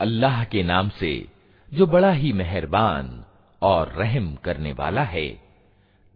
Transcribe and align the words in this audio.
अल्लाह 0.00 0.42
के 0.44 0.62
नाम 0.62 0.88
से 1.00 1.12
जो 1.72 1.86
बड़ा 1.86 2.10
ही 2.12 2.32
मेहरबान 2.32 3.06
और 3.62 3.92
रहम 3.98 4.34
करने 4.44 4.72
वाला 4.72 5.02
है 5.14 5.28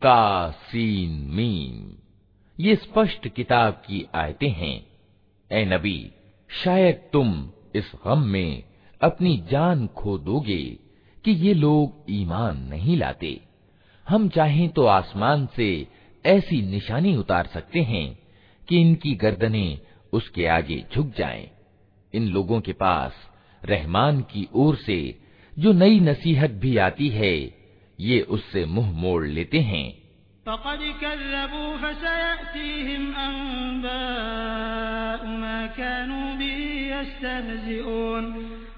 का 0.03 0.51
सीन 0.67 1.13
मीम 1.37 1.79
ये 2.59 2.75
स्पष्ट 2.77 3.29
किताब 3.37 3.83
की 3.87 4.05
आयतें 4.15 4.51
हैं 4.53 4.77
ए 5.51 5.65
नबी 5.65 5.99
शायद 6.51 7.01
तुम 7.13 7.33
इस 7.77 7.93
गम 8.07 8.27
में 8.35 8.63
अपनी 9.01 9.37
जान 9.51 9.87
खो 9.97 10.17
दोगे 10.19 10.63
कि 11.26 11.32
ये 11.32 11.54
लोग 11.54 12.06
ईमान 12.10 12.58
नहीं 12.58 12.98
लाते। 12.98 13.42
हम 14.10 14.30
चाहें 14.30 14.70
तो 14.70 14.86
आसमान 14.86 15.48
से 15.56 15.88
ऐसी 16.26 16.62
निशानी 16.62 17.16
उतार 17.16 17.50
सकते 17.54 17.80
हैं 17.80 18.20
कि 18.68 18.82
इनकी 18.82 19.16
गर्दनें 19.16 19.80
उसके 20.14 20.48
आगे 20.48 20.86
झुक 20.96 21.14
जाएँ। 21.18 21.50
इन 22.14 22.28
लोगों 22.28 22.62
के 22.62 22.74
पास 22.74 23.14
रहमान 23.66 24.22
की 24.22 24.48
ओर 24.54 24.76
से 24.76 25.20
जो 25.60 25.74
नई 25.74 26.00
नसीहत 26.00 26.50
भी 26.50 26.78
आती 26.78 27.10
है, 27.10 27.56
ये 28.00 28.22
उससे 28.22 28.66
मुँह 28.66 28.92
मोड़ 28.92 29.28
लेते 29.28 29.60
हैं। 29.60 29.94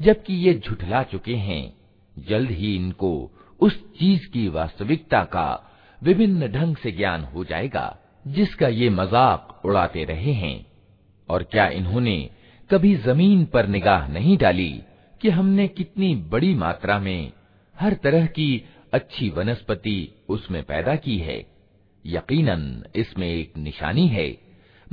जबकि 0.00 0.34
ये 0.36 0.54
झुठला 0.54 1.02
चुके 1.02 1.34
हैं। 1.34 1.72
जल्द 2.18 2.50
ही 2.50 2.74
इनको 2.76 3.10
उस 3.60 3.78
चीज़ 3.98 4.26
की 4.28 4.48
वास्तविकता 4.48 5.22
का 5.24 5.48
विभिन्न 6.02 6.48
ढंग 6.48 6.76
से 6.76 6.90
ज्ञान 6.92 7.24
हो 7.24 7.44
जाएगा, 7.44 7.96
जिसका 8.26 8.68
ये 8.68 8.90
मज़ाक 8.90 9.62
उड़ाते 9.64 10.04
रहे 10.04 10.32
हैं। 10.32 10.66
और 11.28 11.42
क्या 11.42 11.68
इन्होंने 11.68 12.18
कभी 12.70 12.94
ज़मीन 12.96 13.44
पर 13.44 13.66
निगाह 13.66 14.06
नहीं 14.08 14.36
डाली 14.38 14.82
कि 15.20 15.30
हमने 15.30 15.66
कितनी 15.68 16.14
बड़ी 16.30 16.54
मात्रा 16.54 16.98
में 16.98 17.32
हर 17.74 17.94
तरह 17.94 18.26
की 18.26 18.64
अच्छी 18.92 19.28
वनस्पति 19.30 20.12
उसमें 20.28 20.62
पैदा 20.62 20.94
की 20.96 21.16
है? 21.18 21.44
यकीनन 22.04 22.84
इसमें 22.96 23.28
एक 23.28 23.56
निशानी 23.56 24.06
है, 24.08 24.28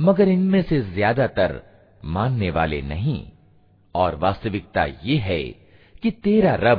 मगर 0.00 0.28
इनमें 0.28 0.62
से 0.62 0.80
ज़्यादातर 0.82 1.60
मानने 2.04 2.50
वाले 2.50 2.80
नहीं। 2.82 3.22
और 3.94 4.14
वास्तविकता 4.14 4.84
ये 4.84 5.16
है 5.16 5.42
कि 6.02 6.10
तेरा 6.10 6.54
रब 6.54 6.78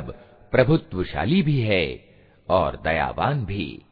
प्रभुत्वशाली 0.52 1.42
भी 1.42 1.60
है 1.60 2.04
और 2.48 2.80
दयावान 2.84 3.44
भी। 3.44 3.82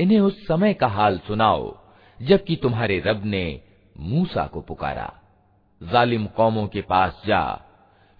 इन्हें 0.00 0.20
उस 0.20 0.46
समय 0.46 0.74
का 0.74 0.86
हाल 0.86 1.18
सुनाओ, 1.18 1.78
जबकि 2.22 2.56
तुम्हारे 2.56 3.02
रब 3.06 3.22
ने 3.24 3.60
मूसा 4.00 4.46
को 4.46 4.60
पुकारा। 4.60 5.20
जालिम 5.82 6.26
कौमों 6.26 6.66
के 6.66 6.82
पास 6.82 7.22
जा 7.26 7.62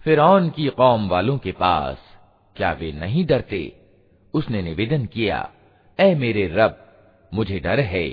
फिर 0.01 0.17
की 0.49 0.67
कौम 0.67 1.09
वालों 1.09 1.37
के 1.37 1.51
पास। 1.51 1.97
क्या 2.55 2.71
वे 2.71 2.91
नहीं 2.91 3.25
डरते? 3.25 3.81
उसने 4.33 4.61
निवेदन 4.61 5.05
किया 5.05 5.49
ए 5.99 6.15
मेरे 6.15 6.47
रब, 6.47 6.93
मुझे 7.33 7.59
डर 7.59 7.79
है 7.79 8.09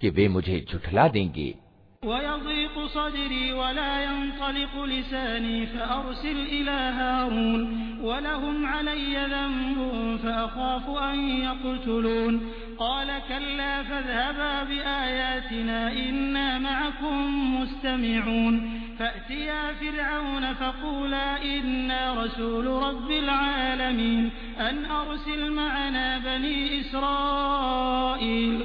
कि 0.00 0.10
वे 0.10 0.28
मुझे 0.28 0.66
झुठला 0.72 1.08
देंगे। 1.08 1.54
वयज़ीक़ 2.03 2.75
सदरी 2.93 3.45
वला 3.51 3.85
यंतलिक़ 3.99 4.75
लिसानी 4.87 5.65
फअरसिल 5.67 6.39
इला 6.57 6.79
हारून 6.97 7.61
वलहुम 8.01 8.57
अलय्य 8.71 9.21
ज़ंबुन 9.29 10.17
फअख़ाफ़ु 10.23 10.93
अन 11.05 11.21
यक़्तुलून 11.43 12.37
क़ाल 12.81 13.09
कल्ला 13.29 13.71
फ़ाज़हबा 13.89 14.49
बिआयातिना 14.69 15.79
इन्ना 16.01 16.45
मअकुम 16.65 17.31
मुस्तमिऊन 17.53 18.59
फअतिया 18.99 19.61
फ़िरऔन 19.79 20.45
फ़क़ूला 20.59 21.25
इन्ना 21.53 22.01
रसूल 22.17 22.67
रब्बिल 22.83 23.29
आलमीन 23.29 24.29
अन 24.67 24.83
अरसिल 24.97 25.49
मअना 25.55 26.05
बनी 26.27 26.53
इसराईल 26.77 28.63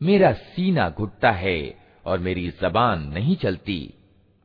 मेरा 0.00 0.32
सीना 0.44 0.88
घुटता 0.90 1.32
है 1.42 1.79
और 2.05 2.19
मेरी 2.19 2.49
जबान 2.49 3.07
नहीं 3.07 3.35
चलती। 3.35 3.93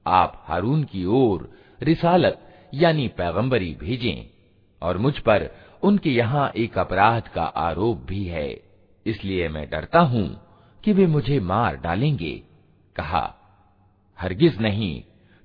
आप 0.06 0.44
हारून 0.46 0.84
की 0.84 1.04
ओर 1.04 1.50
रिसालत, 1.82 2.68
यानी 2.74 3.08
पैगंबरी 3.08 3.76
भेजें, 3.80 4.30
और 4.82 4.98
मुझ 4.98 5.18
पर 5.18 5.50
उनके 5.82 6.10
यहाँ 6.10 6.52
एक 6.56 6.78
अपराध 6.78 7.28
का 7.28 7.44
आरोप 7.44 7.98
भी 7.98 8.24
है। 8.24 8.62
इसलिए 9.06 9.48
मैं 9.48 9.70
डरता 9.70 10.00
हूँ 10.00 10.40
कि 10.84 10.92
वे 10.92 11.06
मुझे 11.06 11.40
मार 11.40 11.76
डालेंगे। 11.76 12.42
कहा, 12.96 13.34
हरगिज 14.20 14.58
नहीं, 14.60 15.02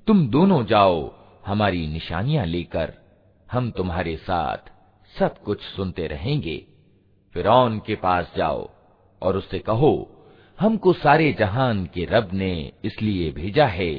तुम 0.07 0.27
दोनों 0.27 0.65
जाओ, 0.65 1.13
हमारी 1.45 1.87
निशानियाँ 1.87 2.45
लेकर, 2.45 2.93
हम 3.51 3.71
तुम्हारे 3.71 4.17
साथ 4.17 4.71
सब 5.19 5.43
कुछ 5.43 5.61
सुनते 5.61 6.07
रहेंगे। 6.07 6.67
फिर 7.33 7.45
के 7.85 7.95
पास 7.95 8.33
जाओ 8.37 8.69
और 9.21 9.37
उससे 9.37 9.59
कहो 9.59 10.17
हमको 10.60 10.92
सारे 10.92 11.32
जहान 11.32 11.84
के 11.94 12.04
रब 12.04 12.30
ने 12.32 12.52
इसलिए 12.84 13.30
भेजा 13.32 13.66
है 13.66 13.94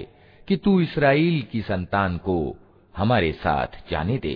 कि 0.47 0.55
तू 0.57 0.79
इसराइल 0.81 1.41
की 1.51 1.61
संतान 1.61 2.17
को 2.17 2.37
हमारे 2.95 3.31
साथ 3.31 3.67
जाने 3.91 4.17
दे 4.17 4.35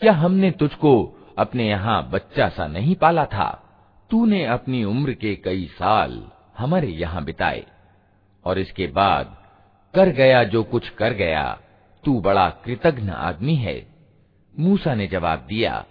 क्या 0.00 0.12
हमने 0.12 0.50
तुझको 0.50 0.94
अपने 1.38 1.68
यहाँ 1.68 2.02
बच्चा 2.10 2.48
सा 2.48 2.66
नहीं 2.66 2.94
पाला 2.94 3.24
था? 3.24 3.50
तूने 4.10 4.44
अपनी 4.44 4.82
उम्र 4.84 5.12
के 5.12 5.34
कई 5.36 5.64
साल 5.72 6.22
हमारे 6.58 6.88
यहाँ 6.88 7.24
बिताए, 7.24 7.64
और 8.44 8.58
इसके 8.58 8.86
बाद 8.86 9.36
कर 9.94 10.08
गया 10.08 10.42
जो 10.44 10.62
कुछ 10.62 10.88
कर 10.88 11.12
गया, 11.12 11.58
तू 12.04 12.20
बड़ा 12.20 12.48
कृतघ्न 12.64 13.10
आदमी 13.10 13.54
है। 13.54 13.76
मूसा 14.54 14.94
ने 14.94 15.06
जवाब 15.06 15.46
दिया, 15.48 15.84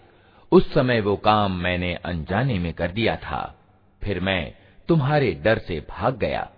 उस 0.51 0.73
समय 0.73 1.01
वो 1.01 1.15
काम 1.15 1.51
मैंने 1.53 1.94
अनजाने 1.95 2.59
में 2.59 2.71
कर 2.73 2.91
दिया 2.91 3.15
था, 3.15 3.55
फिर 4.01 4.19
मैं 4.19 4.53
तुम्हारे 4.89 5.31
डर 5.44 5.57
से 5.57 5.79
भाग 5.89 6.17
गया। 6.17 6.50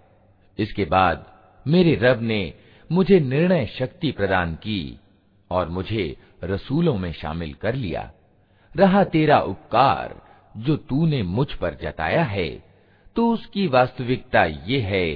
इसके 0.59 0.85
बाद 0.85 1.25
मेरे 1.65 1.95
रब 2.01 2.21
ने 2.21 2.53
मुझे 2.89 3.19
निर्णय 3.19 3.65
शक्ति 3.67 4.11
प्रदान 4.11 4.55
की, 4.55 4.99
और 5.51 5.69
मुझे 5.69 6.15
रसूलों 6.45 6.97
में 6.97 7.13
शामिल 7.13 7.53
कर 7.53 7.75
लिया। 7.75 8.11
रहा 8.75 9.03
तेरा 9.03 9.39
उपकार, 9.39 10.21
जो 10.57 10.75
तूने 10.75 11.23
मुझ 11.23 11.53
पर 11.53 11.73
जताया 11.73 12.23
है। 12.23 12.63
तो 13.15 13.33
उसकी 13.33 13.67
वास्तविकता 13.67 14.43
ये 14.43 14.79
है 14.79 15.15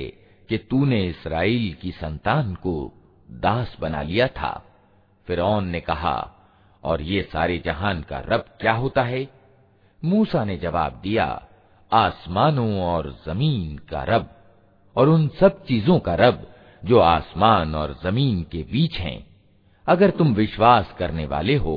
कि 0.49 0.57
तूने 0.57 1.07
इसराइल 1.07 1.77
की 1.81 1.91
संतान 1.91 2.55
को 2.55 2.93
दास 3.31 3.77
बना 3.79 4.01
लिया 4.01 4.27
था। 4.27 4.65
फिर 5.27 5.61
ने 5.61 5.79
कहा, 5.79 6.35
और 6.83 7.01
ये 7.01 7.21
सारे 7.33 7.57
जहान 7.57 8.01
का 8.01 8.19
रब 8.19 8.45
क्या 8.61 8.73
होता 8.73 9.03
है? 9.03 9.27
मूसा 10.03 10.43
ने 10.43 10.57
जवाब 10.57 10.99
दिया, 11.03 11.47
आसमानों 11.93 12.81
और 12.81 13.17
ज़मीन 13.25 13.77
का 13.77 14.03
रब, 14.03 14.29
और 14.95 15.09
उन 15.09 15.27
सब 15.27 15.65
चीज़ों 15.65 15.99
का 15.99 16.15
रब, 16.15 16.53
जो 16.85 16.99
आसमान 16.99 17.75
और 17.75 17.99
ज़मीन 18.03 18.43
के 18.43 18.63
बीच 18.63 18.97
हैं। 18.97 19.28
अगर 19.86 20.10
तुम 20.10 20.34
विश्वास 20.34 20.94
करने 20.98 21.26
वाले 21.26 21.56
हो 21.56 21.76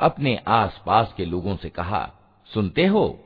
अपने 0.00 0.36
आसपास 0.48 1.14
के 1.16 1.24
लोगों 1.24 1.56
से 1.56 1.68
कहा, 1.68 2.12
सुनते 2.54 2.86
हो? 2.86 3.24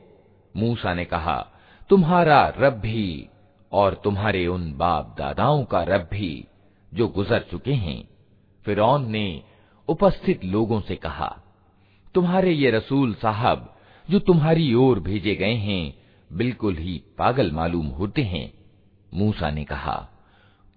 मूसा 0.57 0.93
ने 0.93 1.05
कहा, 1.05 1.47
तुम्हारा 1.89 2.53
रब 2.57 2.73
भी 2.73 3.29
और 3.71 4.01
तुम्हारे 4.03 4.47
उन 4.47 4.73
बाप 4.73 5.15
दादाओं 5.17 5.63
का 5.63 5.83
रब 5.83 6.09
भी 6.11 6.47
जो 6.93 7.07
गुजर 7.07 7.39
चुके 7.51 7.73
हैं। 7.73 8.09
फिर 8.65 8.77
ने 8.99 9.43
उपस्थित 9.89 10.45
लोगों 10.45 10.81
से 10.81 10.95
कहा, 10.95 11.43
तुम्हारे 12.15 12.51
ये 12.51 12.71
रसूल 12.71 13.13
साहब 13.13 13.75
जो 14.09 14.19
तुम्हारी 14.19 14.73
ओर 14.73 14.99
भेजे 14.99 15.35
गए 15.35 15.53
हैं, 15.53 15.93
बिल्कुल 16.33 16.75
ही 16.75 17.03
पागल 17.17 17.51
मालूम 17.51 17.87
होते 17.87 18.21
हैं। 18.21 18.53
मूसा 19.13 19.51
ने 19.51 19.63
कहा, 19.63 20.09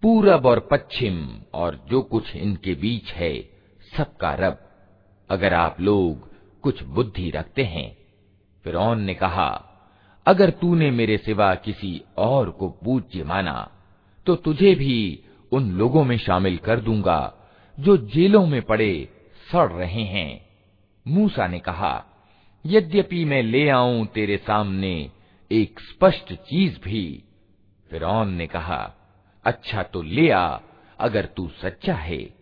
पूरब 0.02 0.46
और 0.46 0.68
पश्चिम 0.70 1.28
और 1.54 1.86
जो 1.90 2.02
कुछ 2.02 2.36
इनके 2.36 2.74
बीच 2.74 3.12
है, 3.12 3.42
सबका 3.96 4.34
रब 4.34 4.68
अगर 5.32 5.54
आप 5.54 5.80
लोग 5.80 6.30
कुछ 6.60 6.82
बुद्धि 6.82 7.30
रखते 7.30 7.64
हैं। 7.64 7.96
फिर 8.64 8.96
ने 8.96 9.14
कहा, 9.14 9.68
अगर 10.26 10.50
तूने 10.50 10.90
मेरे 10.90 11.18
सिवा 11.18 11.54
किसी 11.54 12.02
और 12.18 12.50
को 12.50 12.68
पूज्य 12.68 13.24
माना 13.24 13.70
तो 14.26 14.34
तुझे 14.34 14.74
भी 14.74 15.24
उन 15.52 15.70
लोगों 15.70 16.04
में 16.04 16.18
शामिल 16.18 16.56
कर 16.56 16.80
दूँगा, 16.80 17.34
जो 17.80 17.96
जेलों 17.96 18.46
में 18.46 18.62
पड़े 18.62 19.08
सड़ 19.52 19.72
रहे 19.72 20.02
हैं। 20.02 20.48
मूसा 21.08 21.46
ने 21.46 21.58
कहा, 21.58 22.04
यद्यपि 22.66 23.24
मैं 23.24 23.42
ले 23.42 23.68
आऊँ 23.68 24.06
तेरे 24.06 24.36
सामने 24.36 25.10
एक 25.52 25.80
स्पष्ट 25.80 26.34
चीज़ 26.34 26.78
भी। 26.84 27.24
फिर 27.90 28.24
ने 28.24 28.46
कहा 28.46 28.94
अच्छा 29.44 29.82
तो 29.82 30.02
ले 30.02 30.30
आ, 30.30 30.58
अगर 30.98 31.24
तू 31.24 31.48
सच्चा 31.48 31.94
है। 31.94 32.41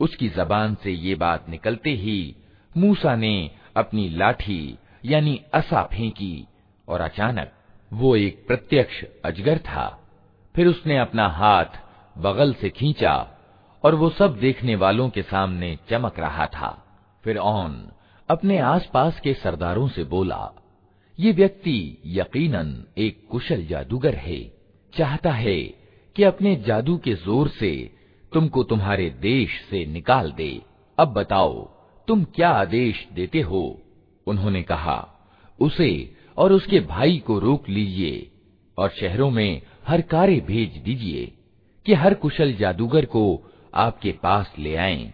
उसकी 0.00 0.28
जबान 0.28 0.74
से 0.74 0.90
ये 0.92 1.14
बात 1.14 1.48
निकलते 1.48 1.90
ही 1.96 2.34
मूसा 2.72 3.14
ने 3.16 3.50
अपनी 3.76 4.08
लाठी 4.10 4.78
यानी 5.04 5.40
असा 5.54 5.82
फेंकी 5.92 6.46
और 6.88 7.00
अचानक 7.00 7.52
वो 7.90 8.14
एक 8.16 8.46
प्रत्यक्ष 8.46 9.02
अजगर 9.24 9.58
था 9.66 9.86
फिर 10.54 10.66
उसने 10.66 10.98
अपना 10.98 11.26
हाथ 11.34 11.78
बगल 12.16 12.52
से 12.60 12.68
खींचा 12.70 13.14
और 13.84 13.94
वो 13.94 14.08
सब 14.10 14.38
देखने 14.40 14.74
वालों 14.76 15.08
के 15.10 15.22
सामने 15.22 15.76
चमक 15.90 16.18
रहा 16.18 16.46
था 16.46 16.70
फिर 17.24 17.38
ऑन 17.38 17.72
अपने 18.29 18.57
आसपास 18.57 19.19
के 19.19 19.33
सरदारों 19.33 19.87
से 19.87 20.03
बोला, 20.03 20.51
ये 21.19 21.31
व्यक्ति 21.31 21.97
यकीनन 22.05 22.85
एक 22.97 23.21
कुशल 23.31 23.65
जादूगर 23.65 24.15
है। 24.15 24.39
चाहता 24.93 25.31
है 25.31 25.61
कि 26.15 26.23
अपने 26.23 26.55
जादू 26.55 26.97
के 26.97 27.13
ज़ोर 27.13 27.47
से 27.49 27.71
तुमको 28.31 28.63
तुम्हारे 28.63 29.09
देश 29.09 29.59
से 29.69 29.85
निकाल 29.85 30.31
दे। 30.31 30.61
अब 30.97 31.13
बताओ, 31.13 31.63
तुम 32.07 32.23
क्या 32.23 32.49
आदेश 32.49 33.07
देते 33.13 33.41
हो? 33.41 33.81
उन्होंने 34.27 34.61
कहा, 34.63 34.97
उसे 35.59 36.15
और 36.37 36.53
उसके 36.53 36.79
भाई 36.79 37.17
को 37.17 37.39
रोक 37.39 37.69
लीजिए 37.69 38.31
और 38.77 38.89
शहरों 38.89 39.29
में 39.31 39.61
हर 39.87 40.01
कार्य 40.01 40.39
भेज 40.39 40.77
दीजिए 40.77 41.31
कि 41.85 41.93
हर 41.93 42.13
कुशल 42.13 42.53
जादूगर 42.53 43.05
को 43.05 43.51
आपके 43.75 44.11
पास 44.11 44.53
ले 44.59 44.75
आएँ। 44.75 45.13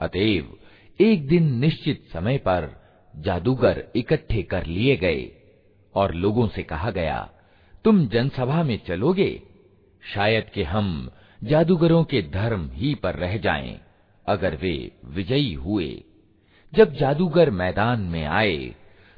अतएव 0.00 0.44
एक 1.00 1.26
दिन 1.28 1.44
निश्चित 1.60 2.02
समय 2.12 2.38
पर 2.38 2.68
जादूगर 3.14 3.82
इकट्ठे 3.96 4.42
कर 4.42 4.66
लिए 4.66 4.96
गए 4.96 5.22
और 5.94 6.14
लोगों 6.14 6.46
से 6.48 6.62
कहा 6.62 6.90
गया 6.90 7.18
तुम 7.84 8.06
जनसभा 8.06 8.62
में 8.62 8.78
चलोगे 8.86 9.30
शायद 10.03 10.49
कि 10.49 10.63
हम 10.63 11.09
जादूगरों 11.43 12.03
के 12.03 12.21
धर्म 12.21 12.69
ही 12.73 12.95
पर 12.95 13.15
रह 13.15 13.37
जाएँ, 13.37 13.79
अगर 14.25 14.55
वे 14.55 14.91
विजयी 15.05 15.53
हुए। 15.53 16.03
जब 16.73 16.93
जादूगर 16.93 17.49
मैदान 17.51 18.01
में 18.01 18.25
आए 18.25 18.75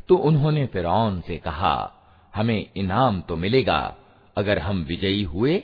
तो 0.10 0.16
उन्होंने 0.16 0.66
फिर 0.66 0.86
से 1.28 1.38
कहा, 1.38 1.92
हमें 2.36 2.70
इनाम 2.76 3.22
तो 3.22 3.36
मिलेगा, 3.36 3.96
अगर 4.38 4.60
हम 4.60 4.84
विजयी 4.84 5.24
हुए? 5.24 5.64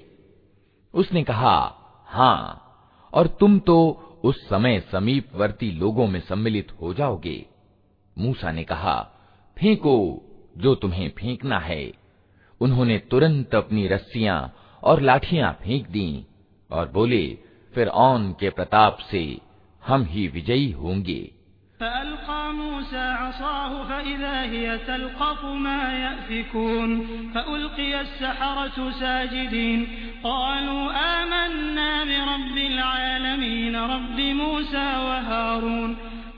उसने 0.94 1.24
कहा 1.24 1.56
हाँ 2.08 2.40
और 3.14 3.28
तुम 3.28 3.60
तो 3.60 3.78
उस 4.24 4.50
समय 4.50 4.80
समीपवर्ती 4.92 5.72
लोगों 5.72 6.08
में 6.08 6.20
सम्मिलित 6.20 6.72
हो 6.72 6.94
जाओगे। 6.94 7.46
मूसा 8.18 8.52
ने 8.52 8.64
कहा, 8.64 8.96
फेंको 9.58 9.96
जो 10.58 10.76
तुम्हें 10.76 11.10
फेंकना 11.10 11.60
है। 11.60 11.92
उन्होंने 12.62 12.98
तुरंत 12.98 13.56
अपनी 13.56 13.88
रस्सियाँ 13.88 14.54
और 14.83 15.01
लाठियां 15.01 15.53
फेंक 15.53 15.89
दी 15.89 16.27
और 16.71 16.89
बोले 16.89 17.39
फिर 17.75 17.89
औन 17.89 18.33
के 18.41 18.51
प्रताप 18.51 18.99
से 19.11 19.41
हम 19.87 20.05
ही 20.05 20.29
विजयी 20.29 20.71
होंगे 20.71 21.33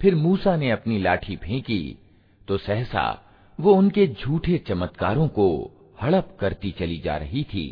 फिर 0.00 0.14
मूसा 0.14 0.56
ने 0.56 0.70
अपनी 0.70 0.98
लाठी 0.98 1.36
फेंकी 1.36 1.82
तो 2.48 2.56
सहसा 2.58 3.04
वो 3.58 3.74
उनके 3.74 4.06
झूठे 4.06 4.58
चमत्कारों 4.58 5.28
को 5.28 5.46
हड़प 6.02 6.36
करती 6.40 6.70
चली 6.78 6.98
जा 6.98 7.16
रही 7.16 7.42
थी 7.44 7.66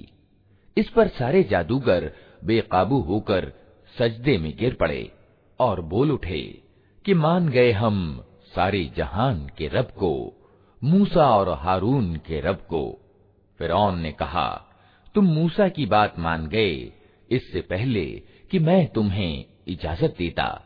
इस 0.77 0.89
पर 0.89 1.07
सारे 1.07 1.43
जादूगर 1.43 2.11
बेकाबू 2.43 2.99
होकर 2.99 3.51
सजदे 3.99 4.37
में 4.37 4.57
गिर 4.57 4.73
पड़े 4.73 5.11
और 5.59 5.81
बोल 5.81 6.11
उठे 6.11 6.61
कि 7.05 7.13
मान 7.13 7.49
गए 7.49 7.71
हम 7.71 8.25
सारे 8.55 8.91
जहान 8.97 9.51
के 9.57 9.67
रब 9.67 9.85
को, 9.85 10.33
मूसा 10.83 11.29
और 11.29 11.49
हारून 11.49 12.15
के 12.15 12.39
रब 12.39 12.55
को। 12.55 13.01
फिर 13.57 13.71
ने 13.95 14.11
कहा, 14.11 14.65
तुम 15.15 15.25
मूसा 15.25 15.67
की 15.67 15.85
बात 15.85 16.19
मान 16.19 16.47
गए, 16.47 16.93
इससे 17.31 17.61
पहले 17.61 18.05
कि 18.51 18.59
मैं 18.59 18.87
तुम्हें 18.87 19.45
इजाज़त 19.67 20.15
देता। 20.17 20.65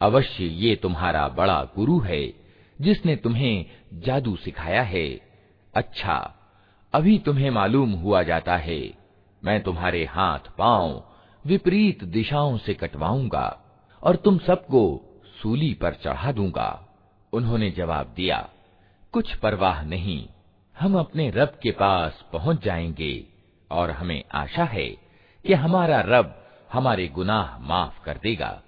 अवश्य 0.00 0.44
ये 0.44 0.76
तुम्हारा 0.76 1.28
बड़ा 1.28 1.64
गुरु 1.64 2.00
है, 2.00 2.34
जिसने 2.80 3.16
तुम्हें 3.16 3.66
जादू 3.94 4.36
सिखाया 4.36 4.82
है। 4.82 5.20
अच्छा 5.74 6.34
अभी 6.92 7.18
तुम्हें 7.18 7.50
मालूम 7.50 7.92
हुआ 7.92 8.22
जाता 8.22 8.56
है 8.56 8.99
मैं 9.44 9.62
तुम्हारे 9.62 10.04
हाथ 10.04 10.38
पाँव 10.58 11.02
विपरीत 11.46 12.04
दिशाओं 12.04 12.58
से 12.58 12.74
कटवाऊँगा 12.74 13.60
और 14.02 14.16
तुम 14.16 14.38
सबको 14.38 14.82
सूली 15.42 15.74
पर 15.74 15.94
चढ़ा 15.94 16.32
दूँगा। 16.32 16.88
उन्होंने 17.32 17.70
जवाब 17.70 18.12
दिया, 18.16 18.48
कुछ 19.12 19.34
परवाह 19.34 19.82
नहीं, 19.82 20.28
हम 20.80 20.98
अपने 20.98 21.30
रब 21.30 21.58
के 21.62 21.70
पास 21.70 22.24
पहुँच 22.32 22.64
जाएँगे 22.64 23.26
और 23.70 23.90
हमें 23.90 24.22
आशा 24.34 24.64
है 24.64 24.88
कि 25.44 25.54
हमारा 25.54 26.00
रब 26.00 26.36
हमारे 26.72 27.08
गुनाह 27.08 27.58
माफ़ 27.58 28.04
कर 28.04 28.18
देगा, 28.22 28.62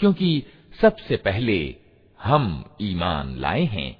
क्योंकि 0.00 0.42
सबसे 0.80 1.16
पहले 1.16 1.76
हम 2.20 2.64
ईमान 2.80 3.36
लाए 3.36 3.64
हैं। 3.64 3.99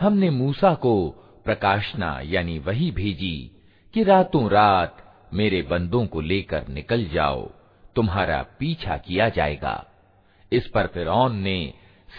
हमने 0.00 0.30
मूसा 0.30 0.74
को 0.74 0.94
प्रकाशना 1.44 2.10
यानी 2.24 2.58
वही 2.58 2.90
भेजी 2.90 3.36
कि 3.94 4.02
रातों 4.02 4.50
रात 4.50 4.94
मेरे 5.34 5.60
बंदों 5.62 6.06
को 6.06 6.20
लेकर 6.20 6.68
निकल 6.68 7.04
जाओ 7.04 7.40
तुम्हारा 7.96 8.42
पीछा 8.58 8.96
किया 8.96 9.28
जाएगा 9.28 9.76
इस 10.52 10.66
पर 10.66 10.86
फिर 10.86 11.08
ने 11.30 11.58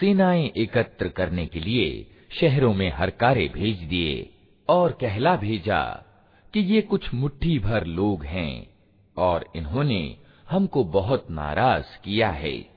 सेनाएं 0.00 0.50
एकत्र 0.56 1.08
करने 1.08 1.46
के 1.46 1.60
लिए 1.60 1.86
शहरों 2.31 2.73
में 2.73 2.91
हरकारे 2.91 3.51
भेज 3.53 3.77
दिए 3.77 4.29
और 4.69 4.91
कहला 4.91 5.35
भेजा 5.35 5.83
कि 6.53 6.59
ये 6.59 6.81
कुछ 6.81 7.13
मुट्ठी 7.13 7.59
भर 7.59 7.85
लोग 7.85 8.25
हैं 8.25 8.67
और 9.17 9.45
इन्होंने 9.55 10.17
हमको 10.49 10.83
बहुत 10.83 11.31
नाराज़ 11.31 12.03
किया 12.03 12.29
है 12.29 12.69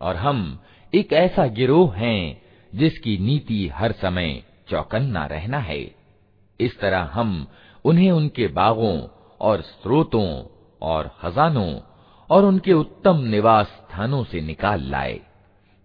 और 0.00 0.16
हम 0.16 0.62
एक 0.94 1.12
ऐसा 1.12 1.46
गिरोह 1.46 1.94
हैं 1.94 2.42
जिसकी 2.74 3.18
नीति 3.18 3.68
हर 3.68 3.92
समय 3.92 4.42
चौकन्ना 4.68 5.26
रहना 5.26 5.58
है। 5.58 5.94
इस 6.60 6.80
तरह 6.80 7.00
हम 7.00 7.46
उन्हें 7.84 8.10
उनके 8.10 8.48
बागों 8.48 9.08
और 9.40 9.60
स्रोतों 9.60 10.44
और 10.82 11.10
खजानों 11.20 11.80
और 12.30 12.44
उनके 12.44 12.72
उत्तम 12.72 13.16
निवास 13.16 13.66
स्थानों 13.66 14.24
से 14.24 14.40
निकाल 14.40 14.82
लाए। 14.82 15.20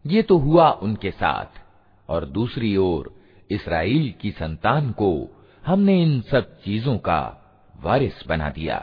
ये 0.05 0.21
तो 0.21 0.37
हुआ 0.37 0.69
उनके 0.71 1.11
साथ। 1.11 1.64
और 2.08 2.24
दूसरी 2.24 2.76
ओर 2.76 3.12
इसराइल 3.50 4.12
की 4.20 4.30
संतान 4.30 4.90
को 4.92 5.10
हमने 5.66 6.02
इन 6.02 6.20
सब 6.20 6.56
चीजों 6.64 6.96
का 6.98 7.20
वारिस 7.82 8.26
बना 8.26 8.50
दिया 8.50 8.82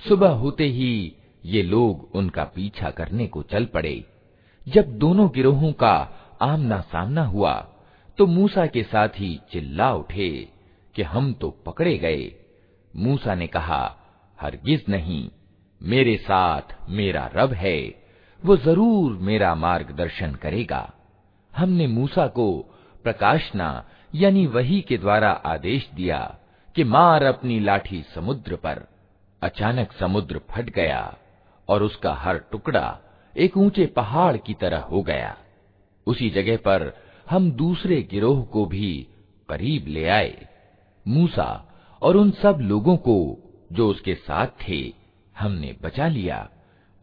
सुबह 0.00 0.32
होते 0.42 0.64
ही 0.68 0.94
ये 1.44 1.62
लोग 1.62 2.14
उनका 2.14 2.44
पीछा 2.44 2.90
करने 2.90 3.26
को 3.26 3.42
चल 3.42 3.64
पड़े 3.64 3.94
जब 4.66 4.98
दोनों 4.98 5.28
गिरोहों 5.34 5.72
का 5.72 5.94
आमना 6.42 6.80
सामना 6.92 7.24
हुआ 7.24 7.54
तो 8.18 8.26
मूसा 8.26 8.66
के 8.66 8.82
साथ 8.82 9.08
ही 9.16 9.30
चिल्ला 9.52 9.92
उठे 9.94 10.30
कि 10.94 11.02
हम 11.02 11.32
तो 11.32 11.50
पकड़े 11.66 11.96
गए 11.98 12.32
मूसा 12.94 13.34
ने 13.34 13.46
कहा 13.46 13.82
हरगिज 14.41 14.85
नहीं। 14.89 15.29
मेरे 15.81 16.17
साथ 16.17 16.75
मेरा 16.89 17.29
रब 17.35 17.53
है, 17.53 18.07
वो 18.45 18.57
ज़रूर 18.57 19.17
मेरा 19.17 19.55
मार्गदर्शन 19.55 20.35
करेगा। 20.35 20.93
हमने 21.57 21.87
मूसा 21.87 22.27
को 22.27 22.75
प्रकाशना, 23.03 23.85
यानी 24.15 24.45
वही 24.47 24.81
के 24.81 24.97
द्वारा 24.97 25.29
आदेश 25.29 25.89
दिया 25.95 26.37
कि 26.75 26.83
मार 26.83 27.23
अपनी 27.23 27.59
लाठी 27.59 28.01
समुद्र 28.15 28.55
पर। 28.55 28.87
अचानक 29.41 29.91
समुद्र 29.91 30.41
फट 30.49 30.69
गया 30.69 31.17
और 31.69 31.83
उसका 31.83 32.13
हर 32.13 32.37
टुकड़ा 32.37 32.99
एक 33.37 33.57
ऊँचे 33.57 33.85
पहाड़ 33.85 34.37
की 34.37 34.53
तरह 34.53 34.79
हो 34.79 35.01
गया। 35.03 35.37
उसी 36.07 36.29
जगह 36.29 36.57
पर 36.57 36.93
हम 37.29 37.51
दूसरे 37.51 38.01
गिरोह 38.11 38.43
को 38.43 38.65
भी 38.65 39.07
करीब 39.49 39.87
ले 39.87 40.07
आए। 40.07 40.47
मूसा 41.07 41.79
और 42.01 42.17
उन 42.17 42.31
सब 42.31 42.57
लोगों 42.61 42.97
को 42.97 43.17
जो 43.73 43.89
उसके 43.89 44.15
साथ 44.15 44.47
थे, 44.47 44.93
हमने 45.39 45.75
बचा 45.81 46.07
लिया 46.07 46.49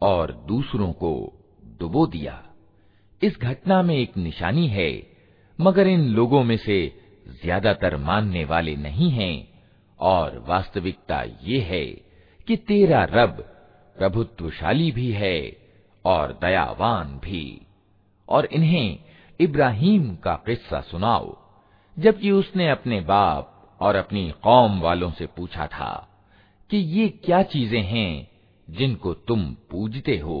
और 0.01 0.31
दूसरों 0.47 0.93
को 0.93 1.33
डुबो 1.79 2.07
दिया। 2.07 2.43
इस 3.23 3.39
घटना 3.39 3.81
में 3.81 3.95
एक 3.95 4.17
निशानी 4.17 4.67
है, 4.67 5.07
मगर 5.61 5.87
इन 5.87 6.01
लोगों 6.01 6.43
में 6.43 6.57
से 6.57 7.01
ज़्यादातर 7.41 7.97
मानने 7.97 8.45
वाले 8.45 8.75
नहीं 8.75 9.09
हैं, 9.09 9.47
और 9.99 10.45
वास्तविकता 10.47 11.23
ये 11.43 11.59
है 11.59 11.85
कि 12.47 12.55
तेरा 12.55 13.03
रब 13.03 13.51
प्रभुत्वशाली 13.97 14.91
भी 14.91 15.11
है 15.11 15.57
और 16.05 16.39
दयावान 16.41 17.07
भी। 17.17 17.61
और 18.29 18.45
इन्हें 18.45 18.99
इब्राहिम 19.39 20.15
का 20.15 20.33
किस्सा 20.45 20.81
सुनाओ, 20.81 21.37
जबकि 21.99 22.31
उसने 22.31 22.69
अपने 22.69 23.01
बाप 23.01 23.77
और 23.81 23.95
अपनी 23.95 24.33
कौम 24.43 24.79
वालों 24.79 25.11
से 25.11 25.25
पूछा 25.25 25.67
था। 25.67 26.14
कि 26.70 26.76
ये 26.76 27.08
क्या 27.24 27.42
चीजें 27.52 27.82
हैं 27.82 28.12
जिनको 28.68 29.14
तुम 29.28 29.44
पूजते 29.70 30.18
हो 30.18 30.40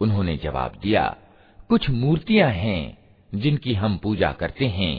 उन्होंने 0.00 0.36
जवाब 0.36 0.72
दिया 0.82 1.04
कुछ 1.70 1.82
मूर्तियां 1.92 2.50
हैं 2.54 2.82
जिनकी 3.32 3.72
हम 3.74 3.92
पूजा 3.98 4.30
करते 4.32 4.66
हैं 4.68 4.96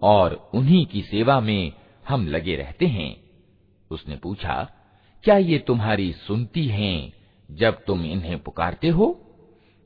और 0.00 0.28
उन्हीं 0.54 0.84
की 0.86 1.02
सेवा 1.02 1.36
में 1.40 1.72
हम 2.06 2.26
लगे 2.26 2.54
रहते 2.56 2.86
हैं 2.86 3.12
उसने 3.90 4.16
पूछा 4.16 4.54
क्या 5.24 5.36
ये 5.50 5.58
तुम्हारी 5.66 6.12
सुनती 6.26 6.64
हैं 6.70 6.98
जब 7.53 7.85
तुम 7.85 8.05
इन्हें 8.05 8.43
पुकारते 8.43 8.87
हो, 8.87 9.19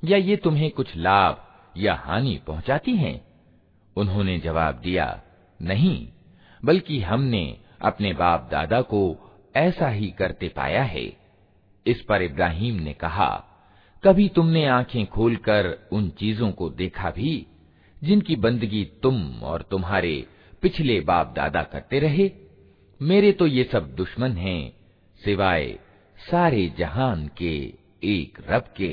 या 0.03 0.17
ये 0.17 0.36
तुम्हें 0.36 0.71
कुछ 0.71 0.95
लाभ 0.95 1.43
या 1.77 1.95
हानि 1.95 2.41
पहुंचाती 2.47 2.91
हैं? 2.95 3.27
उन्होंने 3.95 4.39
जवाब 4.39 4.75
दिया, 4.75 5.21
नहीं, 5.62 6.07
बल्कि 6.65 7.01
हमने 7.01 7.57
अपने 7.81 8.13
बाप 8.13 8.50
दादा 8.51 8.81
को 8.81 9.17
ऐसा 9.55 9.89
ही 9.89 10.07
करते 10.07 10.47
पाया 10.47 10.83
है। 10.83 11.17
इस 11.88 12.01
पर 12.01 12.21
इब्राहिम 12.21 12.75
ने 12.75 12.93
कहा, 12.93 13.43
कभी 14.03 14.29
तुमने 14.29 14.65
आँखें 14.65 15.05
खोलकर 15.05 15.89
उन 15.91 16.09
चीज़ों 16.09 16.51
को 16.51 16.69
देखा 16.69 17.12
भी, 17.12 17.47
जिनकी 18.03 18.36
बंदगी 18.36 18.86
तुम 19.03 19.39
और 19.43 19.62
तुम्हारे 19.62 20.27
पिछले 20.62 21.00
बाप 21.00 21.33
दादा 21.36 21.63
करते 21.63 22.00
रहे? 22.00 22.31
मेरे 23.01 23.31
तो 23.31 23.47
ये 23.47 23.63
सब 23.63 23.95
दुश्मन 23.95 24.31
हैं, 24.31 24.74
सिवाय 25.25 25.79
सारे 26.30 26.66
जहान 26.78 27.26
के 27.38 27.54
एक 28.05 28.38
रब 28.48 28.64
के 28.76 28.92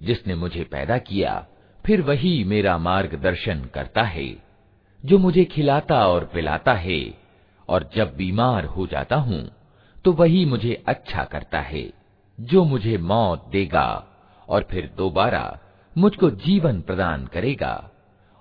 जिसने 0.00 0.34
मुझे 0.34 0.64
पैदा 0.64 0.98
किया 0.98 1.32
फिर 1.84 2.00
वही 2.02 2.44
मेरा 2.44 2.76
मार्गदर्शन 2.78 3.64
करता 3.74 4.02
है 4.02 4.28
जो 5.00 5.18
मुझे 5.18 5.44
खिलाता 5.44 6.06
और 6.08 6.24
पिलाता 6.24 6.72
है 6.72 7.00
और 7.68 7.88
जब 7.94 8.16
बीमार 8.16 8.64
हो 8.64 8.86
जाता 8.86 9.16
हूँ 9.16 9.40
तो 10.04 10.12
वही 10.12 10.44
मुझे 10.44 10.82
अच्छा 10.88 11.24
करता 11.24 11.60
है 11.60 11.88
जो 12.38 12.64
मुझे 12.64 12.96
मौत 12.98 13.48
देगा 13.52 13.88
और 14.48 14.66
फिर 14.70 14.90
दोबारा 14.96 15.58
मुझको 15.96 16.30
जीवन 16.30 16.80
प्रदान 16.80 17.26
करेगा 17.26 17.74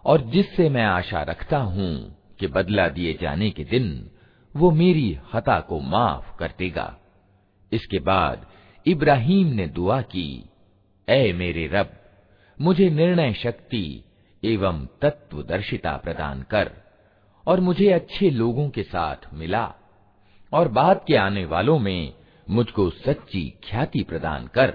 और 0.04 0.20
जिससे 0.20 0.68
मैं 0.68 0.84
आशा 0.84 1.22
रखता 1.22 1.58
हूँ 1.58 1.94
कि 2.40 2.46
बदला 2.46 2.88
दिए 2.88 3.18
जाने 3.20 3.50
के 3.50 3.64
दिन 3.64 4.10
वो 4.56 4.70
मेरी 4.70 5.18
हता 5.34 5.60
को 5.60 5.80
माफ़ 5.80 6.36
कर 6.38 6.52
देगा। 6.58 6.94
इसके 7.72 7.98
बाद 7.98 8.46
इब्राहिम 8.86 9.46
ने 9.46 9.66
दुआ 9.66 10.00
की, 10.02 10.50
ए 11.08 11.32
मेरे 11.32 11.66
रब, 11.66 11.92
मुझे 12.60 12.90
निर्णय 12.90 13.32
शक्ति 13.32 14.04
एवं 14.42 14.86
तत्वदर्शिता 15.00 15.96
प्रदान 15.96 16.42
कर 16.42 16.70
और 17.46 17.60
मुझे 17.60 17.90
अच्छे 17.92 18.30
लोगों 18.30 18.68
के 18.70 18.82
साथ 18.82 19.32
मिला 19.34 19.64
और 20.52 20.68
बाद 20.68 21.04
के 21.06 21.16
आने 21.16 21.44
वालों 21.44 21.78
में 21.78 22.12
मुझको 22.50 22.90
सच्ची 22.90 23.48
ख्याति 23.64 24.02
प्रदान 24.02 24.46
कर। 24.46 24.74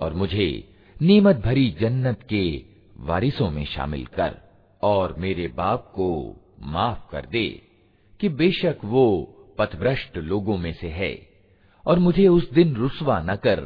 और 0.00 0.12
मुझे 0.14 0.48
नीमत 1.02 1.36
भरी 1.44 1.70
जन्नत 1.70 2.22
के 2.22 2.44
वारिसों 3.00 3.50
में 3.50 3.64
शामिल 3.64 4.06
कर 4.06 4.34
और 4.82 5.14
मेरे 5.18 5.46
बाप 5.56 5.92
को 5.96 6.08
माफ 6.66 7.08
कर 7.10 7.26
दे 7.26 7.48
कि 8.20 8.28
बेशक 8.28 8.78
वो 8.84 9.06
पथभ्रष्ट 9.58 10.16
लोगों 10.16 10.56
में 10.56 10.72
से 10.72 10.88
है 10.88 11.12
और 11.85 11.99
मुझे 11.99 12.27
उस 12.27 12.51
दिन 12.51 12.75
रुसवा 12.75 13.19
न 13.21 13.35
कर, 13.35 13.61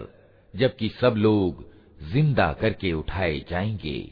जबकि 0.53 0.89
सब 0.89 1.15
लोग 1.17 1.65
ज़िंदा 2.12 2.51
करके 2.53 2.93
उठाए 2.93 3.39
जाएँगे, 3.49 4.12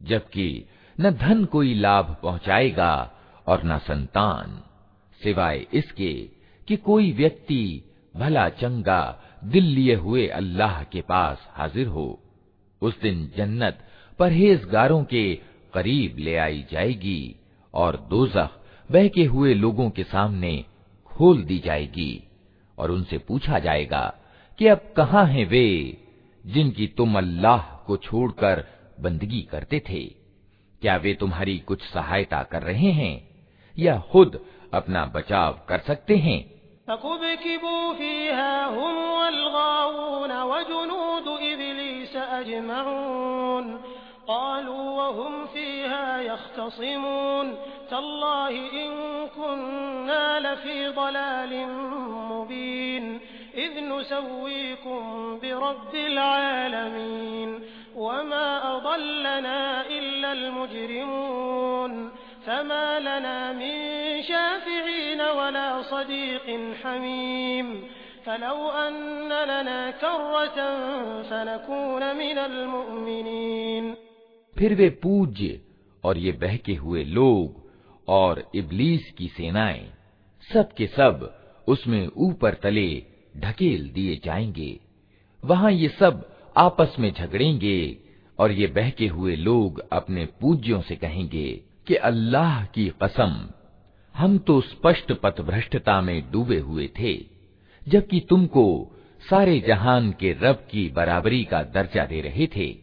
जबकि 0.00 0.64
न 1.00 1.10
धन 1.10 1.44
कोई 1.44 1.74
लाभ 1.74 2.16
पहुंचाएगा 2.22 3.12
और 3.46 3.64
न 3.64 3.78
संतान, 3.78 4.62
सिवाय 5.20 5.66
इसके 5.74 6.12
कि 6.68 6.76
कोई 6.76 7.12
व्यक्ति 7.12 7.82
भला 8.16 8.48
चंगा 8.48 9.22
दिल 9.44 9.64
लिए 9.64 9.94
हुए 9.94 10.26
अल्लाह 10.26 10.82
के 10.82 11.00
पास 11.00 11.46
हाजिर 11.50 11.86
हो। 11.86 12.22
उस 12.82 13.00
दिन 13.00 13.30
जन्नत 13.36 13.78
परहेजगारों 14.18 15.04
के 15.04 15.34
करीब 15.74 16.18
ले 16.18 16.36
आई 16.36 16.64
जाएगी 16.72 17.36
और 17.74 17.96
दोजख 18.10 18.58
बहके 18.90 19.24
हुए 19.24 19.54
लोगों 19.54 19.90
के 19.90 20.04
सामने 20.04 20.64
खोल 21.10 21.42
दी 21.42 21.58
जाएगी। 21.58 22.12
और 22.82 22.90
उनसे 22.90 23.18
पूछा 23.18 23.58
जाएगा 23.58 24.14
कि 24.58 24.66
अब 24.66 24.94
कहाँ 24.96 25.26
हैं 25.26 25.46
वे 25.46 25.96
जिनकी 26.46 26.86
तुम 26.86 27.18
अल्लाह 27.18 27.58
को 27.58 27.96
छोड़कर 27.96 28.64
बंदगी 29.00 29.42
करते 29.42 29.80
थे? 29.80 30.04
क्या 30.80 30.96
वे 30.96 31.14
तुम्हारी 31.14 31.58
कुछ 31.58 31.82
सहायता 31.82 32.42
कर 32.42 32.62
रहे 32.62 32.90
हैं 32.90 33.44
या 33.78 33.98
खुद 34.12 34.46
अपना 34.74 35.04
बचाव 35.04 35.60
कर 35.68 35.78
सकते 35.78 36.16
हैं? 36.16 36.62
इज़ 53.57 53.77
नुसव्वीकुम 53.83 55.05
बिरब्बिल 55.41 56.17
आलमीन 56.19 57.49
वमा 57.97 58.45
अदल्लना 58.69 59.57
इल्लल 59.97 60.43
मुजरिमून 60.57 61.93
फमा 62.45 62.83
लना 63.05 63.37
मिन 63.59 64.21
शाफिईन 64.29 65.21
वला 65.37 65.67
सदीक़िन 65.89 66.63
हमीम 66.83 67.73
फलौ 68.25 68.61
अन्न 68.83 69.31
लना 69.49 69.79
कररतन 70.03 70.75
फनकून 71.29 72.03
मिनल 72.17 72.57
मुमिनीन 72.73 73.93
फिर 74.55 74.75
वे 74.75 74.89
पूज्य 75.03 75.61
और 76.03 76.17
ये 76.17 76.31
बहके 76.41 76.75
हुए 76.77 77.03
लोग 77.19 77.60
और 78.12 78.42
इबलीस 78.54 79.10
की 79.18 79.28
सेनाएँ 79.28 79.84
सब 80.48 80.72
के 80.72 80.86
सब 80.86 81.28
उसमें 81.68 82.06
ऊपर 82.18 82.54
तले 82.54 82.88
ढकेल 83.36 83.88
दिए 83.88 84.20
जाएँगे। 84.24 84.78
वहाँ 85.42 85.70
ये 85.72 85.88
सब 85.88 86.24
आपस 86.56 86.96
में 86.98 87.12
झगड़ेंगे 87.12 87.98
और 88.38 88.52
ये 88.52 88.66
बहके 88.66 89.06
हुए 89.06 89.36
लोग 89.36 89.82
अपने 89.92 90.24
पूज्यों 90.40 90.80
से 90.80 90.96
कहेंगे 90.96 91.48
कि 91.86 91.94
अल्लाह 91.94 92.64
की 92.64 92.88
कसम, 93.02 93.48
हम 94.14 94.38
तो 94.38 94.60
स्पष्ट 94.60 95.12
पथभ्रष्टता 95.12 96.00
में 96.00 96.30
डूबे 96.30 96.58
हुए 96.58 96.88
थे, 96.98 97.14
जबकि 97.88 98.20
तुमको 98.20 98.66
सारे 99.30 99.58
जहान 99.60 100.10
के 100.20 100.32
रब 100.32 100.66
की 100.70 100.88
बराबरी 100.88 101.42
का 101.44 101.62
दर्जा 101.62 102.04
दे 102.06 102.20
रहे 102.20 102.46
थे, 102.56 102.74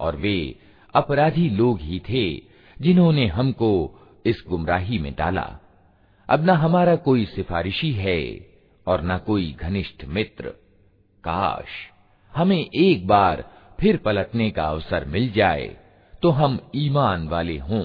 और 0.00 0.16
वे 0.16 0.58
अपराधी 0.94 1.48
लोग 1.50 1.80
ही 1.80 2.00
थे 2.08 2.26
जिन्होंने 2.80 3.26
हमको 3.26 4.00
इस 4.24 4.44
गुमराही 4.48 4.98
में 4.98 5.14
डाला। 5.14 5.58
अब 6.28 6.44
न 6.44 6.50
हमारा 6.50 6.96
कोई 6.96 7.24
सिफारिशी 7.24 7.92
है 7.92 8.46
और 8.86 9.02
न 9.02 9.18
कोई 9.18 9.56
घनिष्ठ 9.60 10.04
मित्र। 10.04 10.48
काश 11.24 11.68
हमें 12.36 12.70
एक 12.74 13.06
बार 13.06 13.44
फिर 13.80 13.96
पलटने 13.96 14.50
का 14.50 14.64
अवसर 14.64 15.04
मिल 15.04 15.32
जाए 15.32 15.76
तो 16.22 16.30
हम 16.30 16.70
ईमान 16.76 17.28
वाले 17.28 17.58
हों। 17.58 17.84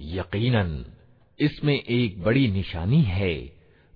यकीनन 0.00 0.70
इसमें 1.38 1.74
एक 1.74 2.22
बड़ी 2.24 2.46
निशानी 2.48 3.02
है 3.02 3.34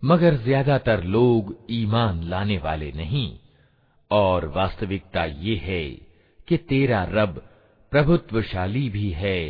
मगर 0.03 0.37
ज्यादातर 0.45 1.03
लोग 1.17 1.55
ईमान 1.71 2.23
लाने 2.29 2.59
वाले 2.59 2.93
नहीं 2.93 3.29
और 4.11 4.47
वास्तविकता 4.57 5.25
ये 5.25 5.57
है 5.63 5.85
कि 6.49 6.57
तेरा 6.71 7.03
रब 7.11 7.43
प्रभुत्वशाली 7.93 8.89
भी 8.89 9.11
है 9.23 9.41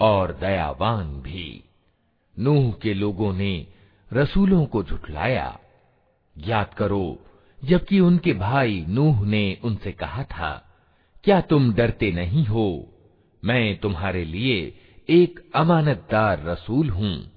और 0.00 0.32
दयावान 0.32 1.22
भी। 1.22 1.64
नूह 2.38 2.72
के 2.72 2.94
लोगों 2.94 3.32
ने 3.32 3.66
रसूलों 4.12 4.66
को 4.66 4.84
झुठलाया। 4.84 5.58
याद 6.38 6.74
करो, 6.74 7.18
जबकि 7.64 8.00
उनके 8.00 8.32
भाई 8.32 8.84
नूह 8.88 9.26
ने 9.26 9.58
उनसे 9.64 9.92
कहा 9.92 10.24
था, 10.24 10.66
क्या 11.24 11.40
तुम 11.40 11.74
डरते 11.74 12.12
नहीं 12.12 12.46
हो? 12.46 12.94
मैं 13.44 13.78
तुम्हारे 13.78 14.24
लिए 14.24 14.80
एक 15.08 15.50
अमानतदार 15.54 16.44
रसूल 16.44 16.90
हूँ। 16.90 17.32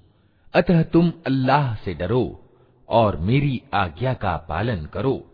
अतः 0.54 0.82
तुम 0.82 1.12
अल्लाह 1.26 1.74
से 1.74 1.94
डरो 1.94 2.50
और 2.88 3.16
मेरी 3.16 3.62
आज्ञा 3.74 4.14
का 4.14 4.36
पालन 4.36 4.86
करो। 4.86 5.33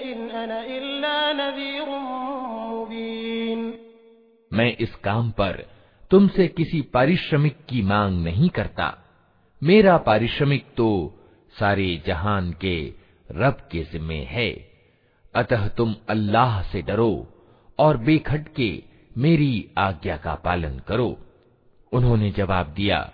इन 0.00 0.30
अना 0.30 0.60
इल्ला 0.62 1.32
नज़ीरुम 1.32 2.02
मुबीन 2.70 3.78
मैं 4.52 4.76
इस 4.76 4.94
काम 4.94 5.30
पर 5.30 5.66
तुमसे 6.10 6.48
किसी 6.48 6.82
पारिश्रमिक 6.82 7.56
की 7.68 7.82
मांग 7.82 8.24
नहीं 8.24 8.48
करता। 8.48 8.98
मेरा 9.62 9.96
पारिश्रमिक 9.96 10.66
तो 10.76 11.18
सारे 11.60 12.02
जहान 12.06 12.52
के 12.52 12.92
रब 13.32 13.68
के 13.72 13.84
जिम्मे 13.84 14.18
है। 14.18 14.70
अतः 15.34 15.68
तुम 15.68 15.94
अल्लाह 16.08 16.62
से 16.62 16.82
डरो 16.82 17.28
और 17.78 17.96
बेखटके 17.96 18.82
मेरी 19.18 19.68
आज्ञा 19.78 20.16
का 20.16 20.34
पालन 20.34 20.78
करो। 20.78 21.18
उन्होंने 21.92 22.30
जवाब 22.30 22.66
दिया, 22.66 23.12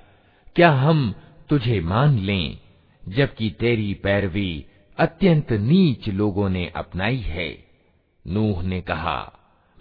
क्या 0.57 0.71
हम 0.71 1.15
तुझे 1.49 1.81
मान 1.81 2.19
लें? 2.19 2.68
जबकि 3.09 3.51
तेरी 3.51 3.95
पैरवी 3.95 4.67
अत्यंत 4.99 5.53
नीच 5.53 6.09
लोगों 6.09 6.49
ने 6.49 6.73
अपनाई 6.77 7.17
है। 7.17 7.65
नूह 8.27 8.63
ने 8.63 8.81
कहा, 8.81 9.33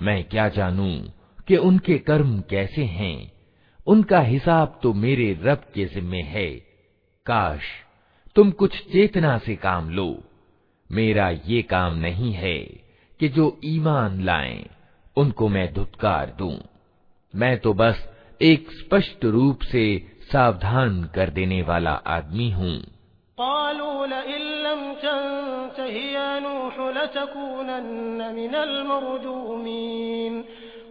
मैं 0.02 0.24
क्या 0.24 0.50
जानूं 0.50 1.02
कि 1.48 1.58
उनके 1.58 1.98
कर्म 1.98 2.40
कैसे 2.40 2.84
हैं? 2.84 3.32
उनका 3.88 4.20
हिसाब 4.20 4.80
तो 4.84 4.94
मेरे 4.94 5.40
रब 5.44 5.66
के 5.74 5.86
जिम्मे 5.86 6.22
है। 6.22 6.50
काश 7.26 7.62
तुम 8.36 8.52
कुछ 8.52 8.76
चेतना 8.92 9.38
से 9.38 9.56
काम 9.56 9.90
लो। 9.90 10.24
मेरा 10.92 11.30
ये 11.30 11.62
काम 11.62 11.96
नहीं 11.96 12.34
है 12.34 12.60
कि 13.20 13.30
जो 13.30 13.60
ईमान 13.66 14.22
लाएँ, 14.24 14.66
उनको 15.18 15.50
मैं 15.50 15.74
धुतकार 15.74 16.36
दूँ। 16.40 16.60
मैं 17.36 17.58
तो 17.58 17.74
बस 17.74 18.10
एक 18.42 18.72
स्पष्ट 18.72 19.26
रूप 19.26 19.62
से 19.62 20.12
सावधान 20.32 21.04
कर 21.16 21.30
देने 21.30 21.62
वाला 21.62 21.92
आदमी 21.92 22.52
हूँ। 22.52 22.97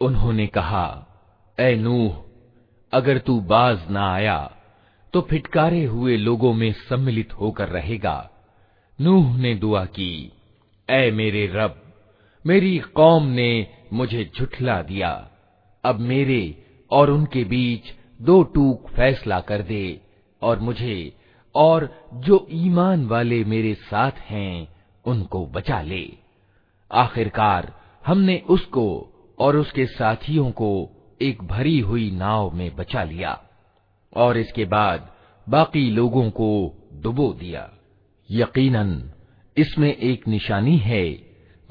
उन्होंने 0.00 0.46
कहा 0.46 0.86
ए 1.58 1.74
नूह 1.76 2.12
अगर 2.92 3.18
तू 3.18 3.40
बाज 3.40 3.78
ना 3.90 4.12
आया 4.14 4.38
तो 5.12 5.20
फिटकारे 5.20 5.84
हुए 5.84 6.16
लोगों 6.16 6.52
में 6.52 6.72
सम्मिलित 6.88 7.32
होकर 7.32 7.68
रहेगा 7.68 8.16
नूह 8.98 9.36
ने 9.36 9.54
दुआ 9.54 9.84
की 9.84 10.12
ऐ 10.89 11.11
मेरे 11.11 11.45
रब, 11.47 11.81
मेरी 12.45 12.77
कौम 12.79 13.25
ने 13.25 13.67
मुझे 13.93 14.31
झुठला 14.37 14.81
दिया। 14.81 15.29
अब 15.83 15.99
मेरे 15.99 16.63
और 16.91 17.09
उनके 17.09 17.43
बीच 17.43 17.93
दो 18.21 18.43
टूक 18.43 18.89
फैसला 18.89 19.39
कर 19.39 19.61
दे 19.61 20.01
और 20.41 20.59
मुझे 20.59 21.13
और 21.55 22.09
जो 22.13 22.47
ईमान 22.51 23.05
वाले 23.05 23.43
मेरे 23.43 23.73
साथ 23.73 24.11
हैं, 24.11 24.67
उनको 25.05 25.45
बचा 25.45 25.81
ले। 25.81 26.07
आखिरकार 26.91 27.73
हमने 28.05 28.43
उसको 28.49 28.87
और 29.39 29.57
उसके 29.57 29.85
साथियों 29.85 30.51
को 30.51 30.71
एक 31.21 31.43
भरी 31.43 31.79
हुई 31.79 32.11
नाव 32.11 32.51
में 32.55 32.75
बचा 32.75 33.03
लिया 33.03 33.39
और 34.13 34.37
इसके 34.37 34.65
बाद 34.65 35.11
बाकी 35.49 35.89
लोगों 35.91 36.29
को 36.29 36.49
डुबो 36.93 37.33
दिया। 37.33 37.69
यकीनन 38.31 39.11
इसमें 39.57 39.95
एक 39.97 40.27
निशानी 40.27 40.77
है, 40.77 41.19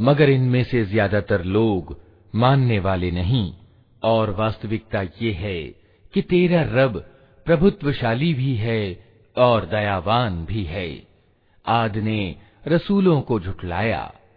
मगर 0.01 0.31
इनमें 0.31 0.65
से 0.65 0.85
ज़्यादातर 0.85 1.45
लोग 1.45 1.97
मानने 2.35 2.79
वाले 2.79 3.11
नहीं। 3.11 3.53
और 4.03 4.31
वास्तविकता 4.31 5.03
ये 5.23 5.33
है 5.33 5.63
कि 6.15 6.23
तेरा 6.23 6.63
रब 6.63 6.99
प्रभुत्वशाली 7.47 8.35
भी 8.35 8.55
है 8.55 9.05
और 9.37 9.67
दयावान 9.67 10.45
भी 10.45 10.65
है। 10.65 11.07
आद 11.67 11.97
ने 11.97 12.37
रसूलों 12.69 13.21
को 13.21 13.39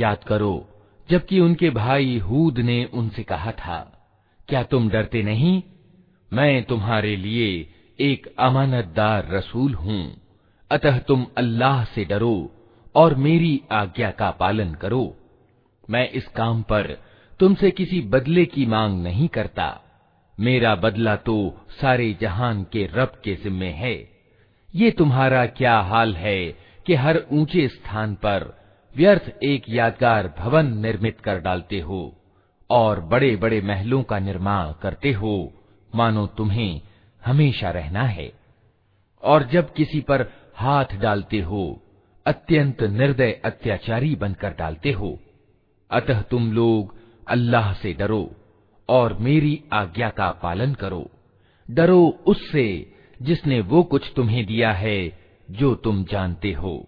याद 0.00 0.24
करो 0.24 0.54
जबकि 1.08 1.40
उनके 1.40 1.70
भाई 1.70 2.18
हूद 2.18 2.58
ने 2.60 2.84
उनसे 2.94 3.22
कहा 3.22 3.52
था 3.52 3.78
क्या 4.48 4.62
तुम 4.62 4.88
डरते 4.90 5.22
नहीं 5.22 5.62
मैं 6.32 6.62
तुम्हारे 6.64 7.16
लिए 7.16 7.48
एक 7.98 8.26
अमानतदार 8.38 9.28
रसूल 9.30 9.74
हूँ 9.74 10.02
अतः 10.70 10.98
तुम 10.98 11.26
अल्लाह 11.38 11.84
से 11.84 12.04
डरो 12.04 12.36
और 12.95 13.15
मेरी 13.15 13.61
आज्ञा 13.71 14.11
का 14.11 14.31
पालन 14.31 14.73
करो। 14.73 15.17
मैं 15.89 16.09
इस 16.09 16.27
काम 16.27 16.61
पर 16.61 16.97
तुमसे 17.39 17.71
किसी 17.71 18.01
बदले 18.01 18.45
की 18.45 18.65
मांग 18.65 19.03
नहीं 19.03 19.27
करता। 19.27 19.81
मेरा 20.39 20.75
बदला 20.75 21.15
तो 21.15 21.57
सारे 21.81 22.17
जहान 22.21 22.63
के 22.63 22.89
रब 22.93 23.21
के 23.23 23.35
जिम्मे 23.35 23.69
है। 23.69 24.09
ये 24.75 24.91
तुम्हारा 24.91 25.45
क्या 25.45 25.79
हाल 25.79 26.15
है 26.15 26.51
कि 26.85 26.95
हर 26.95 27.25
ऊँचे 27.31 27.67
स्थान 27.67 28.15
पर 28.15 28.65
व्यर्थ 28.97 29.33
एक 29.43 29.63
यादगार 29.69 30.33
भवन 30.39 30.77
निर्मित 30.77 31.19
कर 31.19 31.39
डालते 31.39 31.79
हो 31.79 32.15
और 32.69 32.99
बड़े 32.99 33.35
बड़े 33.35 33.61
महलों 33.61 34.03
का 34.03 34.19
निर्माण 34.19 34.73
करते 34.81 35.11
हो? 35.11 35.53
मानो 35.95 36.27
तुम्हें 36.27 36.81
हमेशा 37.25 37.69
रहना 37.69 38.03
है। 38.03 38.31
और 39.23 39.43
जब 39.43 39.73
किसी 39.73 40.01
पर 40.01 40.25
हाथ 40.55 40.85
डालते 40.95 41.39
हो 41.39 41.81
अत्यंत 42.25 42.81
निर्दय 42.81 43.41
अत्याचारी 43.45 44.15
बनकर 44.15 44.49
डालते 44.49 44.91
हो। 44.91 45.19
अतः 45.91 46.21
तुम 46.21 46.51
लोग 46.53 46.95
अल्लाह 47.27 47.73
से 47.73 47.93
डरो 47.93 48.31
और 48.89 49.13
मेरी 49.13 49.63
आज्ञा 49.73 50.09
का 50.09 50.31
पालन 50.31 50.73
करो। 50.73 51.09
डरो 51.71 52.19
उससे 52.27 52.93
जिसने 53.21 53.61
वो 53.61 53.83
कुछ 53.83 54.11
तुम्हें 54.15 54.45
दिया 54.45 54.71
है 54.71 55.19
जो 55.51 55.75
तुम 55.75 56.03
जानते 56.03 56.51
हो। 56.51 56.87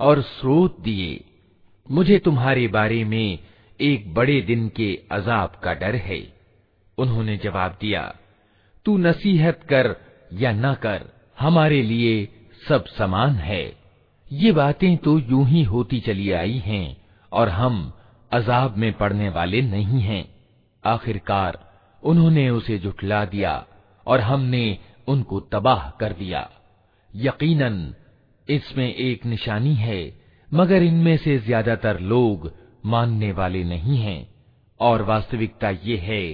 और 0.00 0.22
स्रोत 0.22 0.80
दिए। 0.80 1.24
मुझे 1.90 2.18
तुम्हारे 2.18 2.68
बारे 2.68 3.04
में 3.04 3.38
एक 3.80 4.14
बड़े 4.14 4.40
दिन 4.40 4.68
के 4.68 5.00
अजाब 5.12 5.60
का 5.64 5.74
डर 5.74 5.94
है। 5.94 6.20
उन्होंने 6.98 7.36
जवाब 7.36 7.78
दिया, 7.80 8.14
तू 8.84 8.96
नसीहत 8.98 9.62
कर 9.62 9.96
या 10.32 10.52
न 10.52 10.74
कर, 10.74 11.04
हमारे 11.40 11.82
लिए 11.82 12.28
सब 12.68 12.86
समान 12.86 13.34
है। 13.34 13.76
ये 14.32 14.52
बातें 14.52 14.96
तो 14.96 15.18
यूँ 15.18 15.46
ही 15.46 15.62
होती 15.62 16.00
चली 16.00 16.30
आई 16.30 16.58
हैं 16.58 16.96
और 17.32 17.48
हम 17.48 17.92
अजाब 18.32 18.76
में 18.76 18.92
पड़ने 18.92 19.28
वाले 19.28 19.62
नहीं 19.62 20.00
हैं। 20.00 20.24
आखिरकार 20.84 21.58
उन्होंने 22.02 22.50
उसे 22.50 22.78
जुटला 22.78 23.24
दिया 23.24 23.66
और 24.06 24.20
हमने 24.20 24.78
उनको 25.08 25.40
तबाह 25.40 25.90
कर 25.90 26.12
दिया। 26.12 26.50
यकीनन 27.14 27.94
इसमें 28.50 28.94
एक 28.94 29.26
निशानी 29.26 29.74
है, 29.74 30.18
मगर 30.54 30.82
इनमें 30.82 31.16
से 31.16 31.38
ज़्यादातर 31.38 32.00
लोग 32.00 32.52
मानने 32.86 33.32
वाले 33.32 33.64
नहीं 33.64 33.98
हैं। 33.98 34.30
और 34.80 35.02
वास्तविकता 35.02 35.70
ये 35.70 35.96
है 35.96 36.24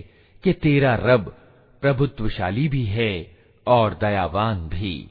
कि 0.45 0.53
तेरा 0.53 0.95
रब 1.03 1.37
प्रभुत्वशाली 1.83 2.69
भी 2.69 2.85
है 2.85 3.37
और 3.67 3.95
दयावान 3.95 4.69
भी। 4.69 5.11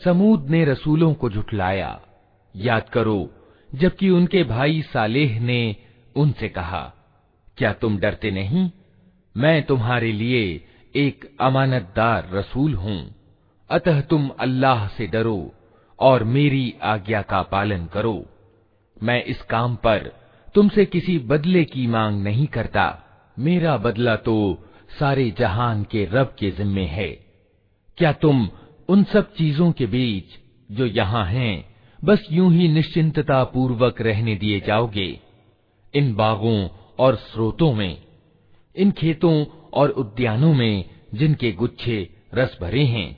समूद 0.00 0.50
ने 0.50 0.64
रसूलों 0.64 1.12
को 1.14 1.28
झुठलाया 1.30 1.90
याद 2.54 2.88
करो 2.88 3.20
जबकि 3.70 4.10
उनके 4.10 4.42
भाई 4.44 4.80
सालेह 4.82 5.40
ने 5.40 5.60
उनसे 6.16 6.48
कहा 6.48 6.82
क्या 7.58 7.72
तुम 7.72 7.98
डरते 7.98 8.30
नहीं 8.30 8.68
मैं 9.34 9.62
तुम्हारे 9.62 10.12
लिए 10.12 10.42
एक 10.94 11.30
अमानतदार 11.40 12.30
रसूल 12.32 12.74
हूँ 12.74 12.98
अतः 13.70 14.00
तुम 14.10 14.28
अल्लाह 14.40 14.86
से 14.88 15.06
डरो 15.06 15.40
और 15.98 16.24
मेरी 16.26 16.64
आज्ञा 16.84 17.22
का 17.22 17.42
पालन 17.52 17.86
करो 17.86 18.16
मैं 19.02 19.22
इस 19.24 19.42
काम 19.50 19.76
पर 19.76 20.10
तुमसे 20.55 20.85
किसी 20.85 21.19
बदले 21.19 21.63
की 21.63 21.87
मांग 21.87 22.23
नहीं 22.23 22.47
करता। 22.47 23.03
मेरा 23.39 23.77
बदला 23.77 24.15
तो 24.15 24.63
सारे 24.99 25.33
जहान 25.39 25.83
के 25.83 26.05
रब 26.05 26.35
के 26.39 26.51
जिम्मे 26.51 26.85
है। 26.85 27.09
क्या 27.97 28.11
तुम 28.11 28.49
उन 28.89 29.03
सब 29.03 29.33
चीज़ों 29.33 29.71
के 29.71 29.85
बीच 29.85 30.25
जो 30.71 30.85
यहाँ 30.85 31.25
हैं, 31.25 31.75
बस 32.03 32.27
यूँ 32.31 32.53
ही 32.53 32.67
निश्चिंतता 32.67 33.43
पूर्वक 33.43 34.01
रहने 34.01 34.35
दिए 34.35 34.59
जाओगे? 34.59 35.19
इन 35.95 36.15
बागों 36.15 36.69
और 36.99 37.15
स्रोतों 37.15 37.73
में, 37.73 38.01
इन 38.75 38.91
खेतों 38.91 39.45
और 39.73 39.89
उद्यानों 39.89 40.53
में 40.53 40.85
जिनके 41.13 41.51
गुच्छे 41.51 42.09
रस 42.33 42.57
भरे 42.61 42.83
हैं। 42.85 43.17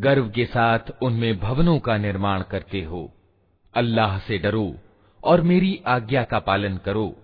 गर्व 0.00 0.30
के 0.30 0.44
साथ 0.44 0.78
उनमें 1.02 1.38
भवनों 1.38 1.78
का 1.78 1.96
निर्माण 1.96 2.42
करते 2.42 2.82
हो। 2.82 3.12
अल्लाह 3.74 4.18
से 4.18 4.38
डरो 4.38 4.74
और 5.24 5.40
मेरी 5.40 5.82
आज्ञा 5.86 6.24
का 6.24 6.38
पालन 6.38 6.76
करो। 6.76 7.16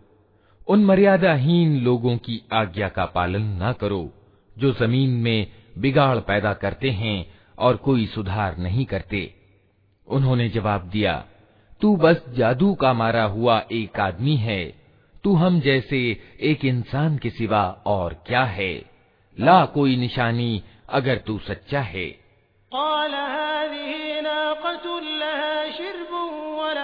उन 0.69 0.85
मर्यादाहीन 0.85 1.81
लोगों 1.81 2.17
की 2.17 2.43
आज्ञा 2.53 2.89
का 2.89 3.05
पालन 3.05 3.43
न 3.43 3.73
करो, 3.73 4.13
जो 4.59 4.73
ज़मीन 4.73 5.11
में 5.11 5.47
बिगाड़ 5.79 6.19
पैदा 6.19 6.53
करते 6.53 6.91
हैं 6.91 7.27
और 7.59 7.77
कोई 7.77 8.07
सुधार 8.07 8.59
नहीं 8.59 8.85
करते। 8.85 9.35
उन्होंने 10.09 10.49
जवाब 10.49 10.83
दिया, 10.83 11.25
तू 11.81 11.97
बस 11.97 12.25
जादू 12.29 12.75
का 12.75 12.93
मारा 12.93 13.25
हुआ 13.25 13.65
एक 13.73 14.01
आदमी 14.01 14.37
है। 14.37 14.75
तू 15.25 15.35
हम 15.35 15.61
जैसे 15.61 16.21
एक 16.41 16.65
इंसान 16.65 17.19
के 17.19 17.31
सिवा 17.31 17.83
और 17.87 18.23
क्या 18.27 18.45
है? 18.45 18.85
ला 19.41 19.65
कोई 19.65 19.97
निशानी 19.97 20.63
अगर 20.89 21.19
तू 21.19 21.39
सच्चा 21.39 21.81
है। 21.81 22.26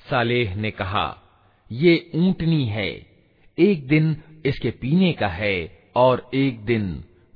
सालेह 0.00 0.54
ने 0.56 0.70
कहा 0.72 1.06
ये 1.70 1.94
ऊंटनी 2.14 2.64
है 2.66 2.90
एक 3.58 3.86
दिन 3.86 4.16
इसके 4.46 4.70
पीने 4.80 5.12
का 5.12 5.28
है 5.28 5.56
और 5.96 6.30
एक 6.34 6.64
दिन 6.64 6.84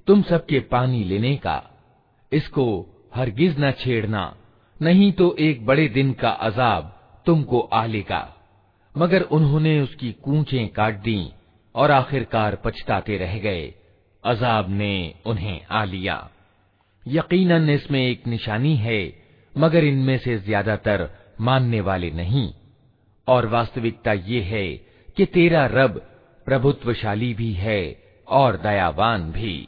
तुम 0.08 0.22
सबके 0.22 0.60
पानी 0.70 1.02
लेने 1.04 1.34
का 1.36 1.58
इसको 2.32 2.64
हरगिज 3.14 3.52
न 3.58 3.70
छेड़ना 3.78 4.24
नहीं 4.80 5.10
तो 5.12 5.34
एक 5.40 5.64
बड़े 5.66 5.88
दिन 5.88 6.12
का 6.12 6.30
अजाब 6.48 6.90
तुमको 7.26 7.60
आ 7.72 7.84
लेगा 7.86 8.22
मगर 8.94 9.22
उन्होंने 9.32 9.80
उसकी 9.80 10.10
कूचें 10.24 10.68
काट 10.68 10.94
दी 11.00 11.20
और 11.74 11.90
आखिरकार 11.90 12.56
पछताते 12.64 13.16
रह 13.18 13.38
गए 13.38 13.72
अजाब 14.23 14.69
ने 14.69 15.15
उन्हें 15.25 15.65
आ 15.71 15.83
लिया। 15.83 16.29
यकीनन 17.07 17.69
इसमें 17.69 18.07
एक 18.07 18.27
निशानी 18.27 18.75
है, 18.75 19.23
मगर 19.57 19.83
इनमें 19.83 20.17
से 20.17 20.37
ज़्यादातर 20.37 21.09
मानने 21.41 21.81
वाले 21.81 22.11
नहीं। 22.11 22.53
और 23.27 23.45
वास्तविकता 23.45 24.13
ये 24.13 24.41
है 24.41 24.67
कि 25.17 25.25
तेरा 25.25 25.65
रब 25.65 26.01
प्रभुत्वशाली 26.45 27.33
भी 27.33 27.53
है 27.53 28.03
और 28.27 28.57
दयावान 28.57 29.31
भी। 29.31 29.67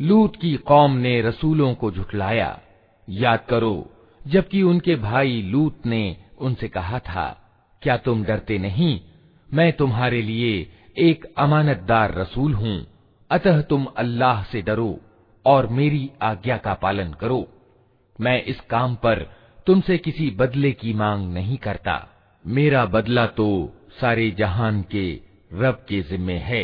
लूत 0.00 0.36
की 0.36 0.56
कौम 0.66 0.96
ने 0.96 1.20
रसूलों 1.22 1.74
को 1.74 1.90
झुठलाया 1.90 2.48
याद 3.08 3.40
करो 3.50 3.74
जबकि 4.24 4.62
उनके 4.62 4.94
भाई 4.96 5.42
लूत 5.42 5.86
ने 5.86 6.16
उनसे 6.38 6.68
कहा 6.68 6.98
था 6.98 7.26
क्या 7.82 7.96
तुम 7.96 8.24
डरते 8.24 8.58
नहीं 8.58 9.00
मैं 9.53 9.71
तुम्हारे 9.73 10.21
लिए 10.21 10.71
एक 10.97 11.25
अमानतदार 11.37 12.13
रसूल 12.15 12.53
हूँ। 12.53 12.87
अतः 13.31 13.61
तुम 13.61 13.85
अल्लाह 13.85 14.43
से 14.43 14.61
डरो 14.61 14.99
और 15.45 15.67
मेरी 15.67 16.09
आज्ञा 16.21 16.57
का 16.57 16.73
पालन 16.73 17.13
करो। 17.13 17.47
मैं 18.21 18.43
इस 18.43 18.59
काम 18.59 18.95
पर 18.95 19.19
तुमसे 19.67 19.97
किसी 19.97 20.29
बदले 20.29 20.71
की 20.71 20.93
मांग 20.93 21.33
नहीं 21.33 21.57
करता। 21.57 22.09
मेरा 22.47 22.85
बदला 22.85 23.25
तो 23.27 23.73
सारे 24.01 24.31
जहान 24.31 24.81
के 24.81 25.13
रब 25.53 25.85
के 25.89 26.01
जिम्मे 26.01 26.33
है। 26.33 26.63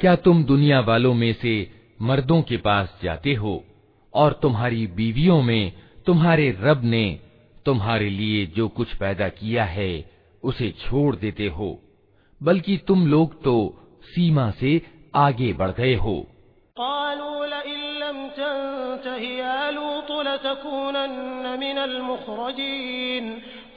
क्या 0.00 0.16
तुम 0.16 0.44
दुनिया 0.44 0.80
वालों 0.80 1.14
में 1.14 1.32
से 1.32 1.70
मर्दों 2.02 2.42
के 2.42 2.56
पास 2.56 3.00
जाते 3.02 3.34
हो 3.34 3.64
और 4.14 4.38
तुम्हारी 4.42 4.86
बीवियों 4.86 5.42
में 5.42 5.72
तुम्हारे 6.06 6.56
रब 6.60 6.84
ने 6.84 7.20
तुम्हारे 7.66 8.10
लिए 8.10 8.46
जो 8.46 8.68
कुछ 8.68 8.94
पैदा 8.94 9.28
किया 9.28 9.64
है, 9.64 10.10
उसे 10.42 10.70
छोड़ 10.70 11.16
देते 11.16 11.46
हो? 11.46 11.80
बल्कि 12.41 12.77
तुम 12.87 13.07
लोग 13.07 13.43
तो 13.43 13.55
सीमा 14.03 14.49
से 14.59 14.81
आगे 15.15 15.53
बढ़ 15.53 15.71
गए 15.71 15.95
हो 15.95 16.17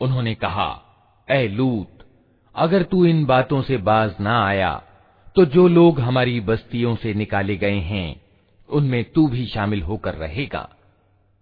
उन्होंने 0.00 0.34
कहा 0.34 0.82
ए 1.28 1.48
लूत 1.48 1.88
अगर 2.54 2.82
तू 2.82 3.04
इन 3.04 3.26
बातों 3.26 3.62
से 3.62 3.76
बाज 3.76 4.14
ना 4.20 4.46
आया 4.46 4.82
तो 5.36 5.44
जो 5.44 5.68
लोग 5.68 6.00
हमारी 6.00 6.40
बस्तियों 6.40 6.96
से 6.96 7.14
निकाले 7.14 7.56
गए 7.56 7.78
हैं 7.90 8.20
उनमें 8.68 9.12
तू 9.12 9.28
भी 9.28 9.46
शामिल 9.46 9.82
होकर 9.82 10.14
रहेगा 10.14 10.68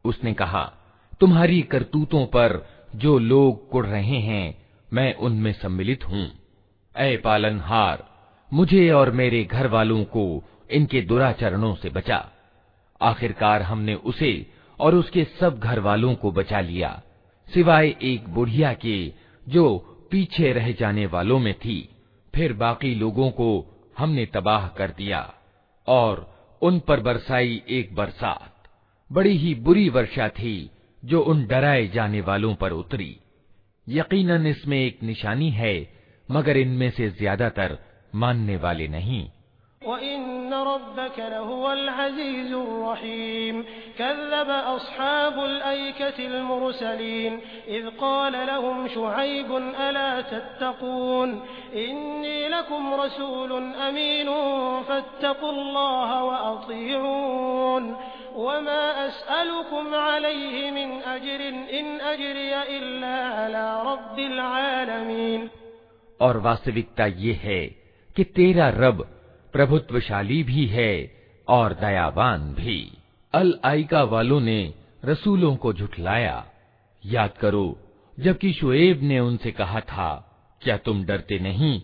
उसने 0.05 0.33
कहा, 0.33 0.73
तुम्हारी 1.19 1.61
करतूतों 1.61 2.25
पर 2.25 2.67
जो 2.95 3.17
लोग 3.19 3.69
कुड़ 3.69 3.85
रहे 3.85 4.19
हैं, 4.19 4.67
मैं 4.93 5.15
उनमें 5.15 5.53
सम्मिलित 5.53 6.07
हूँ। 6.07 6.31
ऐ 6.97 7.17
पालनहार, 7.17 8.07
मुझे 8.53 8.89
और 8.91 9.11
मेरे 9.11 9.43
घर 9.43 9.67
वालों 9.67 10.03
को 10.03 10.43
इनके 10.71 11.01
दुराचरणों 11.01 11.75
से 11.75 11.89
बचा। 11.89 12.29
आखिरकार 13.01 13.61
हमने 13.61 13.95
उसे 13.95 14.51
और 14.79 14.95
उसके 14.95 15.23
सब 15.39 15.59
घर 15.59 15.79
वालों 15.79 16.15
को 16.15 16.31
बचा 16.31 16.59
लिया, 16.59 17.01
सिवाय 17.53 17.95
एक 18.01 18.29
बुढ़िया 18.29 18.73
के 18.73 19.13
जो 19.49 19.77
पीछे 20.11 20.53
रह 20.53 20.71
जाने 20.71 21.05
वालों 21.05 21.39
में 21.39 21.53
थी। 21.53 21.89
फिर 22.35 22.53
बाकी 22.53 22.95
लोगों 22.95 23.29
को 23.31 23.49
हमने 23.97 24.25
तबाह 24.25 24.67
कर 24.67 24.91
दिया 24.91 25.33
और 25.87 26.33
उन 26.61 26.79
पर 26.79 26.99
बरसाई 26.99 27.61
एक 27.69 27.95
बरसात। 27.95 28.52
बड़ी 29.12 29.36
ही 29.36 29.54
बुरी 29.54 29.88
वर्षा 29.88 30.28
थी 30.28 30.70
जो 31.04 31.20
उन 31.22 31.46
डराए 31.46 31.86
जाने 31.88 32.20
वालों 32.20 32.54
पर 32.54 32.72
उतरी 32.72 33.16
यकीनन 33.86 34.46
इसमें 34.46 34.78
एक 34.78 35.02
निशानी 35.02 35.50
है 35.50 35.74
मगर 36.30 36.56
इनमें 36.56 36.90
से 36.90 37.10
ज्यादातर 37.10 37.78
मानने 38.14 38.56
वाले 38.56 38.88
नहीं 38.88 39.28
और 66.21 66.37
वास्तविकता 66.37 67.05
ये 67.05 67.33
है 67.33 67.65
कि 68.15 68.23
तेरा 68.23 68.69
रब 68.69 69.03
प्रभुत्वशाली 69.53 70.43
भी 70.43 70.65
है 70.65 71.11
और 71.47 71.73
दयावान 71.73 72.53
भी। 72.53 72.97
अल 73.33 73.59
आइका 73.65 74.03
वालों 74.03 74.39
ने 74.39 74.73
रसूलों 75.05 75.55
को 75.55 75.73
झुठलाया। 75.73 76.45
याद 77.05 77.31
करो, 77.31 77.79
जबकि 78.19 78.53
शुएब 78.53 79.03
ने 79.03 79.19
उनसे 79.19 79.51
कहा 79.51 79.79
था, 79.79 80.39
क्या 80.61 80.77
तुम 80.77 81.05
डरते 81.05 81.39
नहीं? 81.39 81.81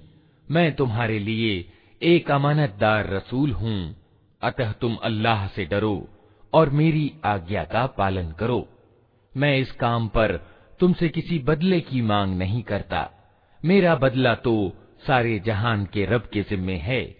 मैं 0.51 0.75
तुम्हारे 0.75 1.19
लिए 1.19 1.71
एक 2.03 2.31
अमानतदार 2.31 3.09
रसूल 3.09 3.51
हूँ। 3.51 3.95
अतः 4.41 4.71
तुम 4.71 4.95
अल्लाह 4.95 5.47
से 5.47 5.65
डरो। 5.65 6.07
और 6.53 6.69
मेरी 6.69 7.13
आज्ञा 7.25 7.63
का 7.63 7.85
पालन 7.85 8.31
करो। 8.31 8.67
मैं 9.37 9.57
इस 9.57 9.71
काम 9.71 10.07
पर 10.07 10.31
तुमसे 10.79 11.09
किसी 11.09 11.39
बदले 11.39 11.81
की 11.81 12.01
मांग 12.01 12.37
नहीं 12.37 12.63
करता। 12.63 13.11
मेरा 13.65 13.95
बदला 13.95 14.35
तो 14.35 14.73
सारे 15.07 15.39
जहान 15.39 15.85
के 15.85 16.05
रब 16.05 16.29
के 16.33 16.41
जिम्मे 16.41 16.75
है। 16.75 17.19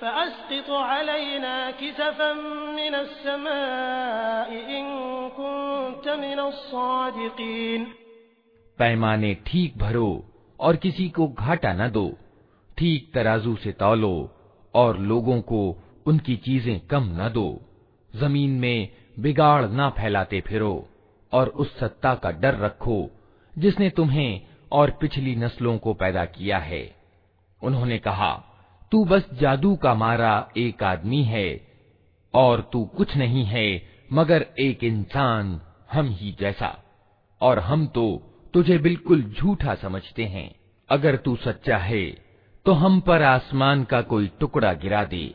फअस्क़ित 0.00 0.68
अलैना 0.70 1.70
किसफan 1.70 2.38
मिनस 2.74 3.08
समाइ 3.24 4.56
इन 4.76 4.86
कुन्त 5.36 6.08
मिनस 6.20 6.54
सादिक़ीन 6.54 7.84
पैमाने 8.78 9.34
ठीक 9.46 9.78
भरो 9.78 10.24
और 10.60 10.76
किसी 10.76 11.08
को 11.08 11.28
घाटा 11.28 11.72
न 11.72 11.88
दो। 11.90 12.16
ठीक 12.78 13.10
तराजू 13.14 13.56
से 13.56 13.72
तौलो 13.72 14.14
और 14.74 14.98
लोगों 14.98 15.40
को 15.42 15.62
उनकी 16.06 16.36
चीज़ें 16.36 16.80
कम 16.80 17.10
न 17.12 17.28
दो। 17.28 17.60
ज़मीन 18.16 18.50
में 18.50 18.88
बिगाड़ 19.18 19.64
न 19.64 19.90
फैलाते 19.90 20.40
फिरो 20.40 20.74
और 21.32 21.48
उस 21.48 21.78
सत्ता 21.78 22.14
का 22.14 22.30
डर 22.30 22.58
रखो 22.58 23.10
जिसने 23.58 23.90
तुम्हें 23.90 24.40
और 24.72 24.90
पिछली 24.90 25.36
नस्लों 25.36 25.78
को 25.78 25.94
पैदा 25.94 26.24
किया 26.24 26.58
है। 26.58 26.96
उन्होंने 27.62 27.98
कहा 27.98 28.49
तू 28.92 29.04
बस 29.04 29.28
जादू 29.32 29.74
का 29.76 29.94
मारा 29.94 30.48
एक 30.56 30.82
आदमी 30.82 31.22
है, 31.22 31.48
और 32.34 32.60
तू 32.72 32.84
कुछ 32.96 33.16
नहीं 33.16 33.44
है, 33.44 33.82
मगर 34.12 34.46
एक 34.60 34.84
इंसान 34.84 35.60
हम 35.92 36.08
ही 36.10 36.34
जैसा। 36.40 36.76
और 37.40 37.58
हम 37.58 37.86
तो 37.86 38.04
तुझे 38.54 38.78
बिल्कुल 38.78 39.22
झूठा 39.22 39.74
समझते 39.74 40.24
हैं। 40.24 40.50
अगर 40.90 41.16
तू 41.16 41.36
सच्चा 41.36 41.76
है 41.76 42.04
तो 42.66 42.72
हम 42.72 43.00
पर 43.00 43.22
आसमान 43.22 43.84
का 43.84 44.00
कोई 44.02 44.30
टुकड़ा 44.40 44.72
गिरा 44.72 45.04
दे। 45.04 45.34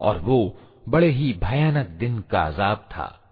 और 0.00 0.18
वो 0.18 0.58
बड़े 0.88 1.08
ही 1.08 1.32
भयानक 1.32 1.86
दिन 1.86 2.18
का 2.20 2.42
अजाब 2.42 2.76
था। 2.76 3.22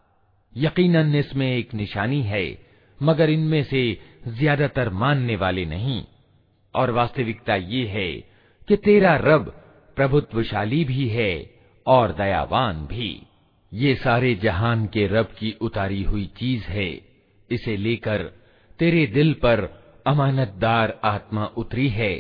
यकीनन 0.57 1.15
इसमें 1.15 1.57
एक 1.57 1.75
निशानी 1.75 2.23
है, 2.23 2.59
मगर 3.03 3.31
इनमें 3.31 3.63
से 3.65 4.01
ज़्यादातर 4.29 4.91
मानने 4.91 5.37
वाले 5.37 5.65
नहीं। 5.67 6.05
और 6.75 6.91
वास्तविकता 6.91 7.55
ये 7.55 7.87
है 7.87 8.13
कि 8.69 8.77
तेरा 8.77 9.17
रब 9.17 9.45
प्रभुत्वशाली 9.97 10.85
भी 10.85 11.09
है 11.09 11.51
और 11.87 12.13
दयावान 12.13 12.87
भी। 12.87 13.23
ये 13.73 13.95
सारे 13.95 14.35
जहान 14.35 14.87
के 14.87 15.07
रब 15.07 15.27
की 15.39 15.57
उतारी 15.61 16.03
हुई 16.03 16.31
चीज़ 16.39 16.65
है। 16.65 16.91
इसे 17.51 17.77
लेकर 17.77 18.23
तेरे 18.79 19.07
दिल 19.07 19.33
पर 19.33 19.61
अमानतदार 20.07 21.01
आत्मा 21.05 21.45
उतरी 21.57 21.89
है, 21.89 22.15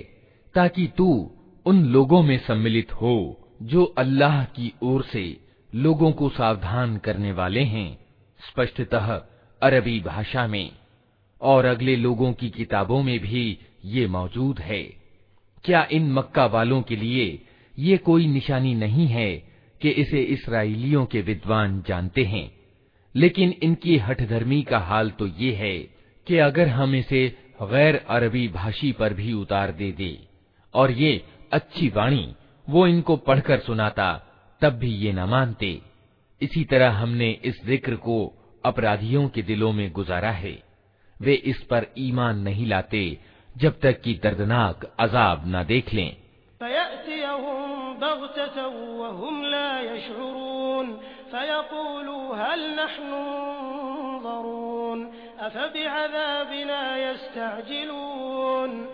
ताकि 0.55 0.86
तू 0.86 1.30
उन 1.66 1.84
लोगों 1.84 2.22
में 2.22 2.38
सम्मिलित 2.38 2.92
हो 2.92 3.16
जो 3.64 3.84
अल्लाह 3.98 4.44
की 4.44 4.72
ओर 4.82 5.02
से 5.02 5.40
लोगों 5.74 6.12
को 6.12 6.28
सावधान 6.28 6.96
करने 6.96 7.32
वाले 7.32 7.60
हैं, 7.60 7.98
स्पष्टतः 8.40 9.06
अरबी 9.62 10.00
भाषा 10.00 10.46
में, 10.46 10.70
और 11.40 11.64
अगले 11.64 11.96
लोगों 11.96 12.32
की 12.32 12.50
किताबों 12.50 13.02
में 13.02 13.18
भी 13.20 13.58
ये 13.84 14.06
मौजूद 14.06 14.58
है। 14.58 14.82
क्या 15.64 15.86
इन 15.92 16.12
मक्का 16.12 16.46
वालों 16.46 16.82
के 16.82 16.96
लिए 16.96 17.26
ये 17.78 17.96
कोई 17.96 18.26
निशानी 18.26 18.74
नहीं 18.74 19.06
है 19.06 19.32
कि 19.80 19.90
इसे 19.90 20.22
इसराइलियों 20.22 21.04
के 21.06 21.20
विद्वान 21.20 21.82
जानते 21.88 22.24
हैं? 22.24 22.50
लेकिन 23.14 23.54
इनकी 23.62 23.96
हठधर्मी 23.96 24.62
का 24.62 24.78
हाल 24.78 25.10
तो 25.10 25.26
ये 25.26 25.52
है 25.54 25.78
कि 26.26 26.38
अगर 26.38 26.68
हम 26.68 26.94
इसे 26.94 27.26
गैर 27.62 27.96
अरबी 28.08 28.48
भाषी 28.48 28.92
पर 28.92 29.14
भी 29.14 29.32
उतार 29.32 29.72
दे 29.72 29.92
दे, 29.92 30.16
और 30.74 30.90
ये 30.90 31.24
अच्छी 31.52 31.88
वाणी 31.88 32.34
वो 32.70 32.86
इनको 32.86 33.16
पढ़कर 33.16 33.58
सुनाता, 33.58 34.22
तब 34.60 34.70
भी 34.70 34.90
ये 34.90 35.12
न 35.12 35.20
मानते। 35.20 35.82
इसी 36.42 36.64
तरह 36.64 36.90
हमने 36.90 37.30
इस 37.30 37.66
ज़िक्र 37.66 37.94
को 37.94 38.34
अपराधियों 38.64 39.28
के 39.28 39.42
दिलों 39.42 39.72
में 39.72 39.92
गुजारा 39.92 40.30
है। 40.30 40.62
वे 41.22 41.34
इस 41.34 41.62
पर 41.62 41.86
ईमान 41.98 42.38
नहीं 42.38 42.66
लाते, 42.66 43.18
जब 43.56 43.80
तक 43.80 44.00
कि 44.00 44.20
दर्दनाक 44.22 44.96
अजाब 45.00 45.42
न 45.46 45.64
देख 45.64 45.94
लें। 45.94 46.16
अफबिअज़ाबिना 55.38 56.96
यस्तअजिलून। 56.96 58.93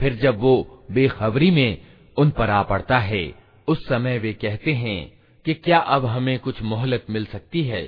फिर 0.00 0.14
जब 0.14 0.38
वो 0.40 0.54
बेखबरी 0.90 1.50
में 1.50 1.78
उन 2.18 2.30
पर 2.30 2.50
आ 2.50 2.62
पड़ता 2.62 2.98
है 2.98 3.22
उस 3.68 3.86
समय 3.88 4.18
वे 4.18 4.32
कहते 4.32 4.72
हैं 4.72 5.00
कि 5.44 5.54
क्या 5.54 5.78
अब 5.78 6.04
हमें 6.06 6.38
कुछ 6.38 6.62
मोहलत 6.62 7.06
मिल 7.10 7.24
सकती 7.24 7.62
है 7.62 7.82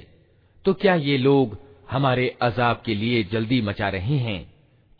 तो 0.64 0.74
क्या 0.74 0.94
ये 0.94 1.18
लोग 1.18 1.56
हमारे 1.90 2.26
अजाब 2.42 2.82
के 2.86 2.94
लिए 2.94 3.22
जल्दी 3.24 3.60
मचा 3.62 3.88
रहे 3.88 4.16
हैं 4.16 4.40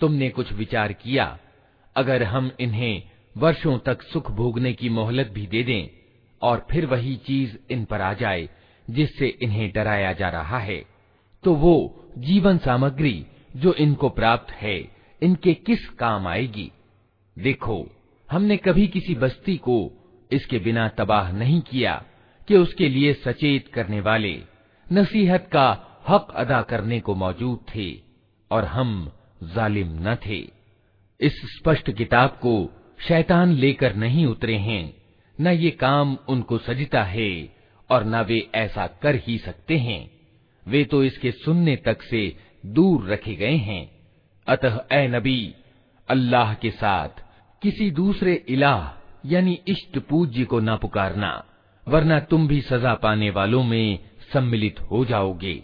तुमने 0.02 0.30
कुछ 0.30 0.52
विचार 0.54 0.94
किया। 0.94 1.38
अगर 1.96 2.24
हम 2.24 2.52
इन्हें 2.60 3.04
वर्षों 3.36 3.78
तक 3.80 4.02
सुख 4.04 4.32
भोगने 4.32 4.74
की 4.74 4.90
मोहलत 4.90 5.28
भी 5.28 5.46
दे 5.48 5.64
दें, 5.64 5.90
और 6.42 6.66
फिर 6.72 6.86
वही 6.86 7.16
चीज़ 7.18 7.56
इन 7.70 7.84
पर 7.86 8.02
आ 8.02 8.14
जाए, 8.14 8.50
जिससे 8.88 9.28
इन्हें 9.42 9.72
डराया 9.72 10.12
जा 10.14 10.30
रहा 10.30 10.60
है 10.60 10.84
तो 11.44 11.54
वो 11.54 11.76
जीवन 12.18 12.58
सामग्री 12.58 13.26
जो 13.56 13.74
इनको 13.74 14.10
प्राप्त 14.10 14.52
है, 14.52 14.78
इनके 15.22 15.54
किस 15.56 15.88
काम 15.90 16.28
आएगी? 16.28 16.72
देखो, 17.38 17.88
हमने 18.30 18.58
कभी 18.58 18.88
किसी 18.88 19.16
बस्ती 19.16 19.56
को 19.58 19.78
इसके 20.32 20.60
बिना 20.60 20.88
तबाह 20.90 21.32
नहीं 21.32 21.60
किया 21.62 21.94
कि 22.48 22.56
उसके 22.56 22.90
लिए 22.90 23.14
सचेत 23.16 23.68
करने 23.68 24.00
वाले, 24.02 24.42
नसीहत 24.88 25.50
का 25.52 25.68
हक 26.08 26.32
अदा 26.36 26.62
करने 26.62 27.00
को 27.00 27.16
मौजूद 27.16 27.66
थे, 27.76 27.92
और 28.52 28.66
हम 28.66 29.12
जालिम 29.44 29.88
न 29.92 30.16
थे। 30.26 30.40
इस 31.22 31.34
स्पष्ट 31.46 31.92
किताब 31.92 32.30
को 32.30 32.72
शैतान 33.08 33.54
लेकर 33.54 33.96
नहीं 33.96 34.26
उतरे 34.26 34.56
हैं। 34.56 34.94
न 35.42 35.48
ये 35.48 35.70
काम 35.70 36.18
उनको 36.30 36.58
सजता 36.58 37.04
है, 37.04 37.56
और 37.90 38.04
न 38.04 38.22
वे 38.22 38.50
ऐसा 38.56 38.88
कर 38.88 39.16
ही 39.16 39.38
सकते 39.38 39.78
हैं। 39.78 40.12
वे 40.68 40.84
तो 40.84 41.04
इसके 41.04 41.32
सुनने 41.32 41.76
तक 41.76 42.02
से 42.02 42.38
दूर 42.66 43.10
रखे 43.10 43.36
गए 43.36 43.56
हैं। 43.56 43.92
अतः 44.48 44.80
ए 44.92 45.08
नबी, 45.08 45.54
अल्लाह 46.10 46.54
के 46.54 46.72
साथ 46.72 47.10
किसी 47.62 47.92
दूसरे 47.92 48.46
इलाह, 48.50 49.02
यानी 49.26 49.62
इष्ट 49.68 50.00
पूज्य 50.00 50.44
को 50.44 50.60
न 50.60 50.78
पुकारना, 50.78 51.46
वरना 51.88 52.20
तुम 52.20 52.48
भी 52.48 52.62
सजा 52.62 52.94
पाने 52.94 53.30
वालों 53.30 53.64
में 53.64 54.00
सम्मिलित 54.34 54.80
हो 54.82 55.06
जाओगे। 55.06 55.64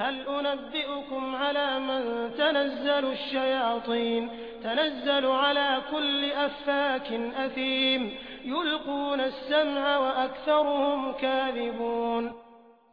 हल 0.00 0.18
उनब्बिउकुम 0.30 1.32
अला 1.44 1.66
मन 1.78 2.04
तनज़्ज़लु 2.38 3.08
अश्शयातीन 3.10 4.26
तनज़्ज़लु 4.64 5.30
अला 5.38 5.68
कुल्लि 5.86 6.30
अफ़्फ़ाकिन 6.42 7.30
असीम 7.44 8.02
युल्क़ून 8.46 9.20
अस्समअ 9.20 9.96
वअक्सरुहुम 10.02 11.10
काज़िबून 11.22 12.30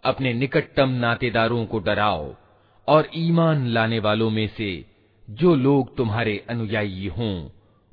अपने 0.04 0.34
निकटतम 0.34 0.90
नातेदारों 1.04 1.66
को 1.66 1.80
डराओ 1.80 2.26
और 2.88 3.10
ईमान 3.16 3.68
लाने 3.68 4.00
वालों 4.00 4.30
में 4.30 4.48
से 4.48 4.72
जो 5.28 5.56
लोग 5.58 5.96
तुम्हारे 5.98 6.36
अनुयायी 6.50 7.08
हों, 7.08 7.36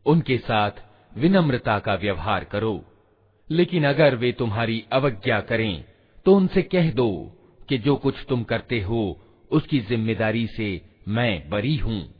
उनके 0.06 0.38
साथ 0.38 0.82
विनम्रता 1.12 1.78
का 1.78 1.94
व्यवहार 1.96 2.44
करो। 2.44 2.74
लेकिन 3.50 3.84
अगर 3.84 4.14
वे 4.14 4.32
तुम्हारी 4.32 4.84
अवज्ञा 4.92 5.40
करें 5.42 5.84
तो 6.26 6.34
उनसे 6.36 6.62
कह 6.62 6.90
दो 6.92 7.08
कि 7.72 7.78
जो 7.78 7.96
कुछ 7.96 8.14
तुम 8.28 8.42
करते 8.42 8.80
हो, 8.80 9.20
उसकी 9.50 9.80
ज़िम्मेदारी 9.80 10.46
से 10.46 10.80
मैं 11.08 11.50
बरी 11.50 11.76
हूँ, 11.76 12.14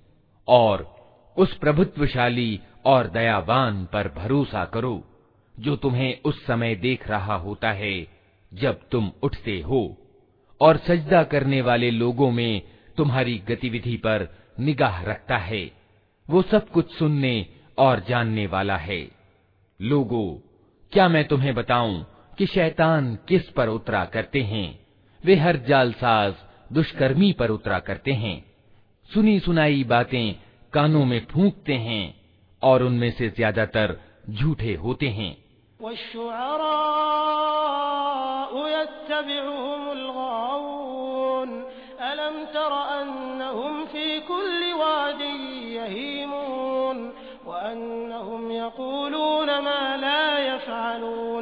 और 0.48 0.96
उस 1.36 1.54
प्रभुत्वशाली 1.54 2.60
और 2.84 3.06
दयावान 3.06 3.88
पर 3.92 4.08
भरोसा 4.08 4.64
करो, 4.64 5.04
जो 5.60 5.76
तुम्हें 5.76 6.18
उस 6.24 6.46
समय 6.46 6.74
देख 6.74 7.08
रहा 7.08 7.34
होता 7.34 7.72
है, 7.72 8.06
जब 8.54 8.88
तुम 8.88 9.12
उठते 9.22 9.60
हो, 9.60 9.96
और 10.60 10.76
सजदा 10.76 11.22
करने 11.22 11.60
वाले 11.60 11.90
लोगों 11.90 12.30
में 12.30 12.62
तुम्हारी 12.96 13.38
गतिविधि 13.38 13.96
पर 13.96 14.28
निगाह 14.60 15.02
रखता 15.02 15.36
है। 15.36 15.72
वो 16.30 16.42
सब 16.42 16.68
कुछ 16.68 16.94
सुनने 16.94 17.46
और 17.78 18.04
जानने 18.08 18.46
वाला 18.46 18.76
है। 18.76 19.10
लोगों, 19.82 20.48
क्या 20.92 21.08
मैं 21.08 21.28
तुम्हें 21.28 21.54
बताऊँ 21.54 22.06
कि 22.38 22.46
शैतान 22.46 23.18
किस 23.28 23.50
पर 23.50 23.68
उतरा 23.68 24.04
करते 24.04 24.42
हैं? 24.42 24.81
वे 25.24 25.34
हर 25.36 25.56
जालसाज 25.68 26.34
दुष्कर्मी 26.72 27.32
पर 27.32 27.50
उतरा 27.50 27.78
करते 27.78 28.12
हैं। 28.12 28.36
सुनी 29.10 29.38
सुनाई 29.40 29.84
बातें 29.84 30.34
कानों 30.72 31.04
में 31.04 31.20
फूंकते 31.26 31.74
हैं 31.80 32.04
और 32.62 32.82
उनमें 32.82 33.10
से 33.10 33.28
ज़्यादातर 33.28 33.96
झूठे 34.30 34.74
होते 34.74 35.08
हैं। 35.08 35.32
अलम 42.02 42.44
तर 42.44 42.72
अन्नहुम 42.90 43.84
फ़ी 43.84 44.20
कुल्लि 44.20 44.72
वादी 44.72 45.34
यहीमून 45.76 46.98
वअन्नहुम 47.46 48.50
यक़ूलून 48.52 49.50
मा 49.64 49.80
ला 49.96 50.20
यफ़अलून 50.38 51.41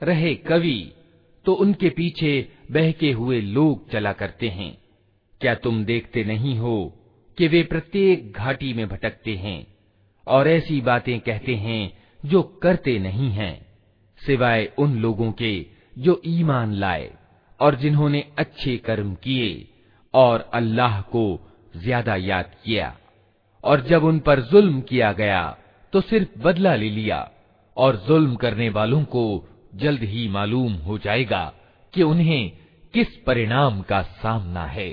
रहे 0.00 0.34
कवि 0.48 0.80
तो 1.44 1.52
उनके 1.54 1.88
पीछे 1.90 2.32
बहके 2.70 3.10
हुए 3.12 3.40
लोग 3.40 3.88
चला 3.90 4.12
करते 4.12 4.48
हैं 4.58 4.72
क्या 5.40 5.54
तुम 5.64 5.84
देखते 5.84 6.24
नहीं 6.24 6.56
हो 6.58 6.76
कि 7.38 7.48
वे 7.48 7.62
प्रत्येक 7.72 8.32
घाटी 8.32 8.72
में 8.74 8.86
भटकते 8.88 9.34
हैं 9.36 9.58
और 10.27 10.47
ऐसी 10.47 10.79
बातें 10.81 11.19
कहते 11.19 11.55
हैं 11.55 11.81
जो 12.23 12.41
करते 12.63 12.97
नहीं 12.99 13.29
हैं, 13.31 13.65
सिवाय 14.21 14.69
उन 14.77 14.97
लोगों 14.99 15.31
के 15.31 15.53
जो 15.97 16.21
ईमान 16.27 16.73
लाए 16.73 17.09
और 17.59 17.75
जिन्होंने 17.75 18.25
अच्छे 18.37 18.77
कर्म 18.77 19.13
किए 19.23 19.67
और 20.13 20.49
अल्लाह 20.53 20.99
को 21.11 21.25
ज़्यादा 21.75 22.15
याद 22.15 22.51
किया। 22.65 22.95
और 23.63 23.81
जब 23.81 24.03
उन 24.03 24.19
पर 24.19 24.41
जुल्म 24.41 24.81
किया 24.81 25.11
गया 25.13 25.43
तो 25.93 26.01
सिर्फ़ 26.01 26.39
बदला 26.39 26.75
ले 26.75 26.89
लिया 26.89 27.29
और 27.77 27.95
जुल्म 28.07 28.35
करने 28.35 28.69
वालों 28.69 29.03
को 29.05 29.23
जल्द 29.75 30.03
ही 30.03 30.27
मालूम 30.29 30.73
हो 30.79 30.97
जाएगा 30.97 31.45
कि 31.93 32.03
उन्हें 32.03 32.51
किस 32.93 33.15
परिणाम 33.17 33.81
का 33.81 34.01
सामना 34.01 34.65
है। 34.67 34.89